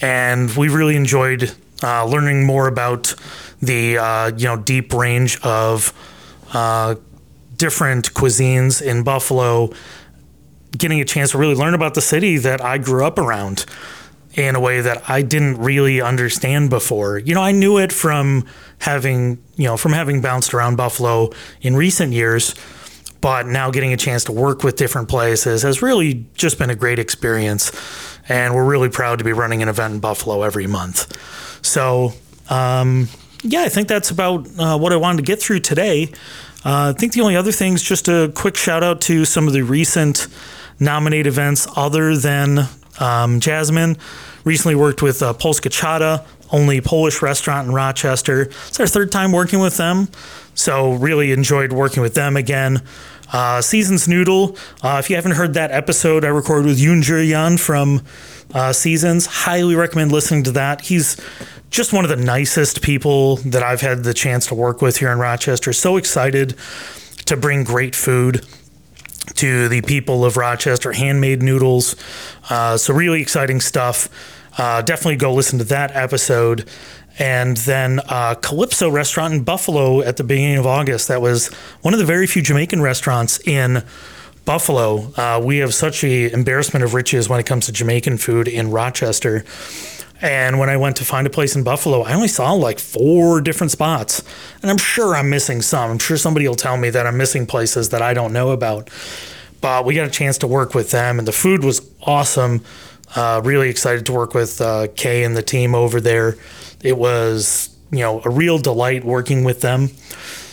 And 0.00 0.50
we 0.56 0.68
really 0.68 0.96
enjoyed 0.96 1.54
uh, 1.82 2.04
learning 2.06 2.44
more 2.44 2.66
about 2.66 3.14
the 3.60 3.98
uh, 3.98 4.32
you 4.36 4.46
know 4.46 4.56
deep 4.56 4.92
range 4.92 5.40
of 5.42 5.92
uh, 6.52 6.96
different 7.56 8.12
cuisines 8.14 8.82
in 8.82 9.02
Buffalo, 9.02 9.70
getting 10.76 11.00
a 11.00 11.04
chance 11.04 11.30
to 11.30 11.38
really 11.38 11.54
learn 11.54 11.74
about 11.74 11.94
the 11.94 12.02
city 12.02 12.36
that 12.38 12.60
I 12.60 12.78
grew 12.78 13.04
up 13.04 13.18
around 13.18 13.64
in 14.34 14.54
a 14.54 14.60
way 14.60 14.82
that 14.82 15.08
I 15.08 15.22
didn't 15.22 15.58
really 15.58 16.00
understand 16.00 16.68
before. 16.68 17.18
You 17.18 17.34
know, 17.34 17.40
I 17.40 17.52
knew 17.52 17.78
it 17.78 17.92
from 17.92 18.44
having, 18.78 19.42
you 19.56 19.64
know, 19.64 19.76
from 19.78 19.92
having 19.92 20.20
bounced 20.20 20.52
around 20.52 20.76
Buffalo 20.76 21.30
in 21.62 21.74
recent 21.74 22.12
years, 22.12 22.54
but 23.22 23.46
now 23.46 23.70
getting 23.70 23.94
a 23.94 23.96
chance 23.96 24.24
to 24.24 24.32
work 24.32 24.62
with 24.62 24.76
different 24.76 25.08
places 25.08 25.62
has 25.62 25.80
really 25.80 26.26
just 26.34 26.58
been 26.58 26.68
a 26.68 26.74
great 26.74 26.98
experience. 26.98 27.72
And 28.28 28.54
we're 28.54 28.64
really 28.64 28.90
proud 28.90 29.18
to 29.20 29.24
be 29.24 29.32
running 29.32 29.62
an 29.62 29.68
event 29.68 29.94
in 29.94 30.00
Buffalo 30.00 30.42
every 30.42 30.66
month. 30.66 31.16
So, 31.64 32.12
um, 32.50 33.08
yeah, 33.42 33.62
I 33.62 33.68
think 33.68 33.88
that's 33.88 34.10
about 34.10 34.46
uh, 34.58 34.78
what 34.78 34.92
I 34.92 34.96
wanted 34.96 35.18
to 35.18 35.22
get 35.22 35.40
through 35.40 35.60
today. 35.60 36.12
Uh, 36.64 36.92
I 36.94 36.98
think 36.98 37.12
the 37.12 37.20
only 37.20 37.36
other 37.36 37.52
thing 37.52 37.74
is 37.74 37.82
just 37.82 38.08
a 38.08 38.32
quick 38.34 38.56
shout 38.56 38.82
out 38.82 39.00
to 39.02 39.24
some 39.24 39.46
of 39.46 39.52
the 39.52 39.62
recent 39.62 40.26
nominate 40.80 41.26
events 41.26 41.66
other 41.76 42.16
than 42.16 42.68
um, 42.98 43.40
Jasmine. 43.40 43.96
Recently 44.44 44.74
worked 44.74 45.02
with 45.02 45.22
uh, 45.22 45.32
Polska 45.34 45.68
Chata, 45.68 46.24
only 46.52 46.80
Polish 46.80 47.22
restaurant 47.22 47.68
in 47.68 47.74
Rochester. 47.74 48.42
It's 48.42 48.80
our 48.80 48.86
third 48.86 49.12
time 49.12 49.32
working 49.32 49.60
with 49.60 49.76
them. 49.76 50.08
So 50.54 50.92
really 50.92 51.32
enjoyed 51.32 51.72
working 51.72 52.02
with 52.02 52.14
them 52.14 52.36
again. 52.36 52.82
Uh, 53.32 53.60
Seasons 53.60 54.08
Noodle. 54.08 54.56
Uh, 54.82 54.96
if 54.98 55.10
you 55.10 55.16
haven't 55.16 55.32
heard 55.32 55.54
that 55.54 55.70
episode 55.70 56.24
I 56.24 56.28
recorded 56.28 56.66
with 56.66 56.78
Yoon 56.78 57.28
Yan 57.28 57.58
from 57.58 58.02
uh, 58.54 58.72
Seasons, 58.72 59.26
highly 59.26 59.74
recommend 59.74 60.12
listening 60.12 60.42
to 60.44 60.52
that. 60.52 60.82
He's 60.82 61.16
just 61.70 61.92
one 61.92 62.04
of 62.04 62.10
the 62.10 62.16
nicest 62.16 62.82
people 62.82 63.36
that 63.36 63.62
I've 63.62 63.80
had 63.80 64.04
the 64.04 64.14
chance 64.14 64.46
to 64.46 64.54
work 64.54 64.80
with 64.80 64.98
here 64.98 65.10
in 65.10 65.18
Rochester. 65.18 65.72
So 65.72 65.96
excited 65.96 66.54
to 67.26 67.36
bring 67.36 67.64
great 67.64 67.94
food 67.94 68.46
to 69.34 69.68
the 69.68 69.82
people 69.82 70.24
of 70.24 70.36
Rochester, 70.36 70.92
handmade 70.92 71.42
noodles. 71.42 71.96
Uh, 72.48 72.76
so, 72.76 72.94
really 72.94 73.20
exciting 73.20 73.60
stuff. 73.60 74.08
Uh, 74.58 74.80
definitely 74.82 75.16
go 75.16 75.34
listen 75.34 75.58
to 75.58 75.64
that 75.64 75.94
episode. 75.94 76.68
And 77.18 77.56
then 77.58 78.00
uh, 78.08 78.34
Calypso 78.34 78.90
Restaurant 78.90 79.34
in 79.34 79.42
Buffalo 79.42 80.02
at 80.02 80.16
the 80.16 80.24
beginning 80.24 80.58
of 80.58 80.66
August. 80.66 81.08
That 81.08 81.22
was 81.22 81.48
one 81.80 81.94
of 81.94 81.98
the 81.98 82.06
very 82.06 82.26
few 82.26 82.42
Jamaican 82.42 82.82
restaurants 82.82 83.38
in 83.46 83.84
Buffalo. 84.46 85.12
Uh, 85.16 85.40
we 85.44 85.58
have 85.58 85.74
such 85.74 86.02
a 86.02 86.32
embarrassment 86.32 86.84
of 86.84 86.94
riches 86.94 87.28
when 87.28 87.38
it 87.38 87.44
comes 87.44 87.66
to 87.66 87.72
Jamaican 87.72 88.16
food 88.16 88.48
in 88.48 88.70
Rochester. 88.70 89.44
And 90.22 90.58
when 90.58 90.70
I 90.70 90.78
went 90.78 90.96
to 90.96 91.04
find 91.04 91.26
a 91.26 91.30
place 91.30 91.54
in 91.56 91.62
Buffalo, 91.62 92.02
I 92.02 92.14
only 92.14 92.28
saw 92.28 92.52
like 92.52 92.78
four 92.78 93.42
different 93.42 93.72
spots. 93.72 94.22
And 94.62 94.70
I'm 94.70 94.78
sure 94.78 95.14
I'm 95.14 95.28
missing 95.28 95.60
some. 95.60 95.90
I'm 95.90 95.98
sure 95.98 96.16
somebody 96.16 96.48
will 96.48 96.54
tell 96.54 96.78
me 96.78 96.88
that 96.90 97.06
I'm 97.06 97.18
missing 97.18 97.44
places 97.44 97.90
that 97.90 98.00
I 98.00 98.14
don't 98.14 98.32
know 98.32 98.52
about. 98.52 98.88
But 99.60 99.84
we 99.84 99.94
got 99.94 100.06
a 100.06 100.10
chance 100.10 100.38
to 100.38 100.46
work 100.46 100.74
with 100.74 100.90
them, 100.90 101.18
and 101.18 101.26
the 101.26 101.32
food 101.32 101.64
was 101.64 101.86
awesome. 102.02 102.62
Uh, 103.14 103.40
really 103.44 103.68
excited 103.68 104.06
to 104.06 104.12
work 104.12 104.32
with 104.32 104.60
uh, 104.60 104.86
Kay 104.94 105.24
and 105.24 105.36
the 105.36 105.42
team 105.42 105.74
over 105.74 106.00
there. 106.00 106.36
It 106.82 106.96
was, 106.96 107.70
you 107.90 108.00
know, 108.00 108.22
a 108.24 108.30
real 108.30 108.58
delight 108.58 109.04
working 109.04 109.44
with 109.44 109.60
them. 109.60 109.88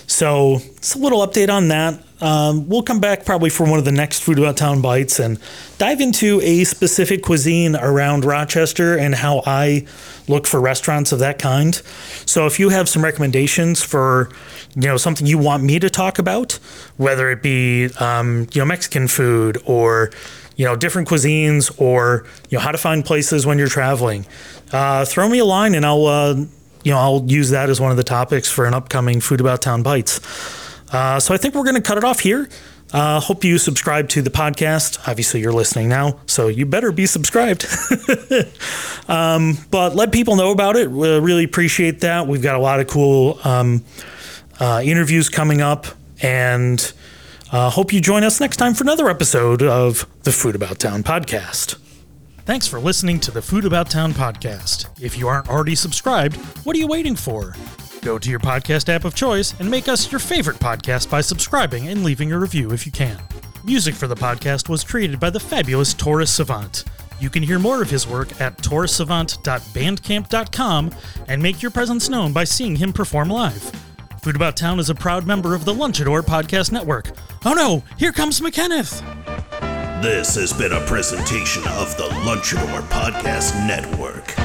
So 0.07 0.55
it's 0.77 0.95
a 0.95 0.97
little 0.97 1.25
update 1.25 1.49
on 1.49 1.67
that. 1.69 1.99
Um, 2.23 2.69
we'll 2.69 2.83
come 2.83 3.01
back 3.01 3.25
probably 3.25 3.49
for 3.49 3.69
one 3.69 3.79
of 3.79 3.83
the 3.83 3.91
next 3.91 4.21
Food 4.21 4.39
About 4.39 4.55
Town 4.55 4.81
bites 4.81 5.19
and 5.19 5.37
dive 5.77 5.99
into 5.99 6.39
a 6.41 6.63
specific 6.63 7.21
cuisine 7.21 7.75
around 7.75 8.23
Rochester 8.23 8.97
and 8.97 9.13
how 9.13 9.43
I 9.45 9.85
look 10.29 10.47
for 10.47 10.61
restaurants 10.61 11.11
of 11.11 11.19
that 11.19 11.37
kind. 11.37 11.75
So 12.25 12.45
if 12.45 12.61
you 12.61 12.69
have 12.69 12.87
some 12.87 13.03
recommendations 13.03 13.83
for, 13.83 14.29
you 14.73 14.83
know, 14.83 14.95
something 14.95 15.27
you 15.27 15.37
want 15.37 15.63
me 15.63 15.79
to 15.79 15.89
talk 15.89 16.17
about, 16.17 16.53
whether 16.95 17.29
it 17.29 17.43
be, 17.43 17.89
um, 17.99 18.47
you 18.53 18.61
know, 18.61 18.65
Mexican 18.65 19.09
food 19.09 19.61
or, 19.65 20.09
you 20.55 20.63
know, 20.63 20.77
different 20.77 21.09
cuisines 21.09 21.77
or, 21.77 22.25
you 22.49 22.57
know, 22.57 22.63
how 22.63 22.71
to 22.71 22.77
find 22.77 23.03
places 23.03 23.45
when 23.45 23.57
you're 23.57 23.67
traveling, 23.67 24.25
uh, 24.71 25.03
throw 25.03 25.27
me 25.27 25.39
a 25.39 25.45
line 25.45 25.75
and 25.75 25.85
I'll, 25.85 26.05
uh, 26.05 26.35
you 26.85 26.91
know, 26.93 26.99
I'll 26.99 27.25
use 27.25 27.49
that 27.49 27.69
as 27.69 27.81
one 27.81 27.91
of 27.91 27.97
the 27.97 28.03
topics 28.05 28.49
for 28.49 28.65
an 28.65 28.73
upcoming 28.73 29.19
Food 29.19 29.41
About 29.41 29.61
Town 29.61 29.83
Bites. 29.83 30.21
Uh, 30.93 31.19
so 31.19 31.33
I 31.33 31.37
think 31.37 31.55
we're 31.55 31.63
going 31.63 31.75
to 31.75 31.81
cut 31.81 31.97
it 31.97 32.03
off 32.03 32.19
here. 32.19 32.47
Uh, 32.93 33.19
hope 33.19 33.43
you 33.43 33.57
subscribe 33.57 34.07
to 34.09 34.21
the 34.21 34.29
podcast. 34.29 35.07
Obviously, 35.07 35.41
you're 35.41 35.51
listening 35.51 35.89
now, 35.89 36.19
so 36.27 36.47
you 36.47 36.67
better 36.67 36.91
be 36.91 37.07
subscribed. 37.07 37.65
um, 39.07 39.57
but 39.71 39.95
let 39.95 40.11
people 40.11 40.35
know 40.35 40.51
about 40.51 40.75
it. 40.75 40.91
We 40.91 41.17
really 41.17 41.43
appreciate 41.43 42.01
that. 42.01 42.27
We've 42.27 42.41
got 42.41 42.55
a 42.55 42.59
lot 42.59 42.79
of 42.79 42.87
cool 42.87 43.39
um, 43.43 43.83
uh, 44.59 44.83
interviews 44.85 45.27
coming 45.27 45.61
up, 45.61 45.87
and 46.21 46.93
uh, 47.51 47.71
hope 47.71 47.91
you 47.91 47.99
join 47.99 48.23
us 48.23 48.39
next 48.39 48.57
time 48.57 48.75
for 48.75 48.83
another 48.83 49.09
episode 49.09 49.63
of 49.63 50.05
the 50.21 50.31
Food 50.31 50.53
About 50.53 50.77
Town 50.77 51.01
podcast. 51.01 51.79
Thanks 52.45 52.67
for 52.67 52.79
listening 52.79 53.19
to 53.21 53.31
the 53.31 53.41
Food 53.41 53.65
About 53.65 53.89
Town 53.89 54.13
podcast. 54.13 54.87
If 55.01 55.17
you 55.17 55.27
aren't 55.27 55.49
already 55.49 55.75
subscribed, 55.75 56.35
what 56.65 56.75
are 56.75 56.79
you 56.79 56.87
waiting 56.87 57.15
for? 57.15 57.55
Go 58.03 58.19
to 58.19 58.29
your 58.29 58.39
podcast 58.39 58.89
app 58.89 59.05
of 59.05 59.15
choice 59.15 59.57
and 59.61 59.71
make 59.71 59.87
us 59.87 60.11
your 60.11 60.19
favorite 60.19 60.57
podcast 60.57 61.09
by 61.09 61.21
subscribing 61.21 61.87
and 61.87 62.03
leaving 62.03 62.33
a 62.33 62.37
review 62.37 62.71
if 62.71 62.85
you 62.85 62.91
can. 62.91 63.17
Music 63.63 63.95
for 63.95 64.07
the 64.07 64.15
podcast 64.15 64.67
was 64.67 64.83
created 64.83 65.21
by 65.21 65.29
the 65.29 65.39
fabulous 65.39 65.93
Taurus 65.93 66.29
Savant. 66.29 66.83
You 67.21 67.29
can 67.29 67.43
hear 67.43 67.59
more 67.59 67.81
of 67.81 67.89
his 67.89 68.05
work 68.05 68.41
at 68.41 68.57
taurusavant.bandcamp.com 68.57 70.91
and 71.29 71.41
make 71.41 71.61
your 71.61 71.71
presence 71.71 72.09
known 72.09 72.33
by 72.33 72.43
seeing 72.43 72.75
him 72.75 72.91
perform 72.91 73.29
live. 73.29 73.71
Food 74.21 74.35
About 74.35 74.57
Town 74.57 74.81
is 74.81 74.89
a 74.89 74.95
proud 74.95 75.25
member 75.25 75.55
of 75.55 75.63
the 75.63 75.73
Lunchador 75.73 76.23
Podcast 76.23 76.73
Network. 76.73 77.09
Oh 77.45 77.53
no, 77.53 77.85
here 77.97 78.11
comes 78.11 78.41
McKenneth! 78.41 79.01
This 80.01 80.35
has 80.35 80.51
been 80.51 80.73
a 80.73 80.85
presentation 80.85 81.63
of 81.67 81.95
the 81.95 82.09
Lunchador 82.25 82.81
Podcast 82.89 83.55
Network. 83.65 84.35